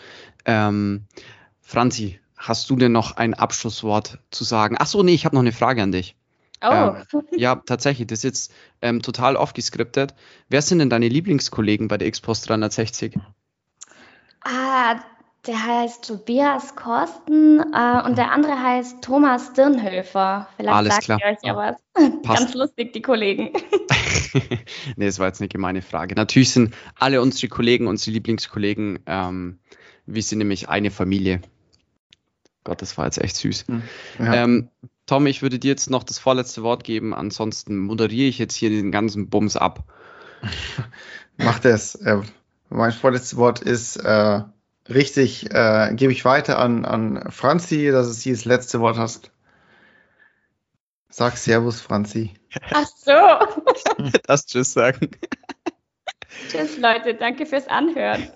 Ähm, 0.45 1.05
Franzi, 1.61 2.19
hast 2.37 2.69
du 2.69 2.75
denn 2.75 2.91
noch 2.91 3.17
ein 3.17 3.33
Abschlusswort 3.33 4.19
zu 4.31 4.43
sagen? 4.43 4.75
Ach 4.79 4.87
so, 4.87 5.03
nee, 5.03 5.13
ich 5.13 5.25
habe 5.25 5.35
noch 5.35 5.41
eine 5.41 5.51
Frage 5.51 5.83
an 5.83 5.91
dich. 5.91 6.15
Oh. 6.61 6.71
Ähm, 6.71 7.23
ja, 7.31 7.55
tatsächlich, 7.55 8.07
das 8.07 8.19
ist 8.19 8.23
jetzt 8.23 8.53
ähm, 8.81 9.01
total 9.01 9.35
oft 9.35 9.55
geskriptet. 9.55 10.13
Wer 10.49 10.61
sind 10.61 10.79
denn 10.79 10.89
deine 10.89 11.07
Lieblingskollegen 11.07 11.87
bei 11.87 11.97
der 11.97 12.11
Xpost 12.11 12.49
360? 12.49 13.17
Ah, 14.41 14.99
der 15.47 15.65
heißt 15.65 16.05
Tobias 16.05 16.75
Korsten 16.75 17.59
äh, 17.73 18.01
und 18.05 18.17
der 18.17 18.31
andere 18.31 18.61
heißt 18.61 19.01
Thomas 19.01 19.53
Dirnhöfer. 19.53 20.47
Vielleicht 20.57 20.75
Alles 20.75 20.93
sagt 20.95 21.05
klar. 21.05 21.19
ihr 21.21 21.27
euch 21.27 21.37
ja 21.43 21.55
was. 21.55 21.75
Ganz 22.23 22.53
lustig, 22.53 22.93
die 22.93 23.01
Kollegen. 23.01 23.53
nee, 24.95 25.05
das 25.05 25.19
war 25.19 25.27
jetzt 25.27 25.41
eine 25.41 25.47
gemeine 25.47 25.81
Frage. 25.81 26.15
Natürlich 26.15 26.51
sind 26.51 26.75
alle 26.95 27.21
unsere 27.21 27.47
Kollegen, 27.47 27.87
unsere 27.87 28.11
Lieblingskollegen 28.11 28.99
ähm, 29.05 29.59
wir 30.13 30.23
sind 30.23 30.39
nämlich 30.39 30.69
eine 30.69 30.91
Familie. 30.91 31.41
Gott, 32.63 32.81
das 32.81 32.97
war 32.97 33.05
jetzt 33.05 33.19
echt 33.19 33.35
süß. 33.37 33.65
Hm. 33.67 33.83
Ja. 34.19 34.33
Ähm, 34.33 34.69
Tom, 35.05 35.25
ich 35.25 35.41
würde 35.41 35.59
dir 35.59 35.69
jetzt 35.69 35.89
noch 35.89 36.03
das 36.03 36.19
vorletzte 36.19 36.61
Wort 36.61 36.83
geben, 36.83 37.13
ansonsten 37.13 37.77
moderiere 37.77 38.27
ich 38.27 38.37
jetzt 38.37 38.55
hier 38.55 38.69
den 38.69 38.91
ganzen 38.91 39.29
Bums 39.29 39.55
ab. 39.55 39.83
Mach 41.37 41.59
das. 41.59 41.95
Äh, 41.95 42.21
mein 42.69 42.91
vorletztes 42.91 43.37
Wort 43.37 43.61
ist 43.61 43.97
äh, 43.97 44.41
richtig, 44.87 45.51
äh, 45.51 45.93
gebe 45.95 46.11
ich 46.11 46.25
weiter 46.25 46.59
an, 46.59 46.85
an 46.85 47.31
Franzi, 47.31 47.89
dass 47.91 48.07
es 48.07 48.21
hier 48.21 48.33
das 48.33 48.45
letzte 48.45 48.79
Wort 48.81 48.97
hast. 48.97 49.31
Sag 51.09 51.37
Servus, 51.37 51.81
Franzi. 51.81 52.35
Ach 52.71 52.85
so. 52.85 54.11
das 54.27 54.45
Tschüss 54.45 54.73
sagen. 54.73 55.09
Tschüss, 56.49 56.77
Leute. 56.77 57.15
Danke 57.15 57.45
fürs 57.45 57.67
Anhören. 57.67 58.29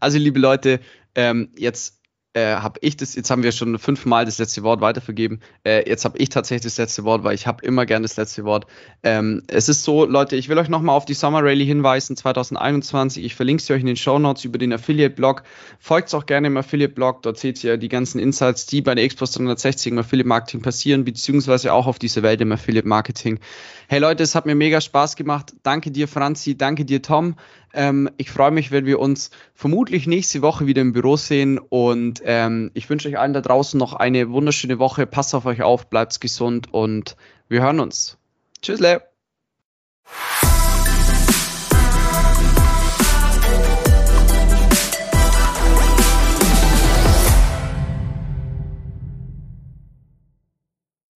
Also, 0.00 0.18
liebe 0.18 0.38
Leute, 0.38 0.80
ähm, 1.14 1.50
jetzt 1.56 2.02
äh, 2.34 2.56
habe 2.56 2.78
ich 2.80 2.96
das, 2.96 3.14
jetzt 3.14 3.30
haben 3.30 3.42
wir 3.42 3.52
schon 3.52 3.78
fünfmal 3.78 4.24
das 4.24 4.38
letzte 4.38 4.62
Wort 4.62 4.80
weitervergeben. 4.80 5.40
Äh, 5.64 5.88
jetzt 5.88 6.04
habe 6.04 6.16
ich 6.18 6.30
tatsächlich 6.30 6.62
das 6.62 6.78
letzte 6.78 7.04
Wort, 7.04 7.24
weil 7.24 7.34
ich 7.34 7.46
habe 7.46 7.64
immer 7.64 7.84
gern 7.84 8.02
das 8.02 8.16
letzte 8.16 8.44
Wort. 8.44 8.66
Ähm, 9.02 9.42
es 9.48 9.68
ist 9.68 9.84
so, 9.84 10.06
Leute, 10.06 10.36
ich 10.36 10.48
will 10.48 10.58
euch 10.58 10.68
nochmal 10.68 10.96
auf 10.96 11.04
die 11.04 11.14
Summer 11.14 11.42
Rally 11.42 11.66
hinweisen, 11.66 12.16
2021. 12.16 13.22
Ich 13.22 13.34
verlinke 13.34 13.62
sie 13.62 13.74
euch 13.74 13.80
in 13.80 13.86
den 13.86 13.96
Show 13.96 14.18
Notes 14.18 14.44
über 14.44 14.56
den 14.56 14.72
Affiliate-Blog. 14.72 15.42
Folgt 15.78 16.14
auch 16.14 16.24
gerne 16.24 16.46
im 16.46 16.56
Affiliate-Blog, 16.56 17.22
dort 17.22 17.38
seht 17.38 17.62
ihr 17.64 17.76
die 17.76 17.88
ganzen 17.88 18.18
Insights, 18.18 18.66
die 18.66 18.80
bei 18.80 18.94
der 18.94 19.04
Expo 19.04 19.26
360 19.26 19.92
im 19.92 19.98
Affiliate-Marketing 19.98 20.62
passieren, 20.62 21.04
beziehungsweise 21.04 21.72
auch 21.72 21.86
auf 21.86 21.98
diese 21.98 22.22
Welt 22.22 22.40
im 22.40 22.52
Affiliate-Marketing. 22.52 23.40
Hey 23.88 23.98
Leute, 23.98 24.22
es 24.22 24.34
hat 24.34 24.46
mir 24.46 24.54
mega 24.54 24.80
Spaß 24.80 25.16
gemacht. 25.16 25.52
Danke 25.62 25.90
dir, 25.90 26.08
Franzi, 26.08 26.56
danke 26.56 26.86
dir, 26.86 27.02
Tom. 27.02 27.36
Ähm, 27.74 28.10
ich 28.16 28.30
freue 28.30 28.50
mich, 28.50 28.70
wenn 28.70 28.86
wir 28.86 28.98
uns 28.98 29.30
vermutlich 29.54 30.06
nächste 30.06 30.42
Woche 30.42 30.66
wieder 30.66 30.82
im 30.82 30.92
Büro 30.92 31.16
sehen 31.16 31.58
und 31.58 32.22
ähm, 32.24 32.70
ich 32.74 32.88
wünsche 32.90 33.08
euch 33.08 33.18
allen 33.18 33.32
da 33.32 33.40
draußen 33.40 33.78
noch 33.78 33.94
eine 33.94 34.30
wunderschöne 34.30 34.78
Woche. 34.78 35.06
Passt 35.06 35.34
auf 35.34 35.46
euch 35.46 35.62
auf, 35.62 35.88
bleibt 35.88 36.20
gesund 36.20 36.72
und 36.72 37.16
wir 37.48 37.62
hören 37.62 37.80
uns. 37.80 38.18
Tschüss, 38.60 38.80
Leo. 38.80 39.00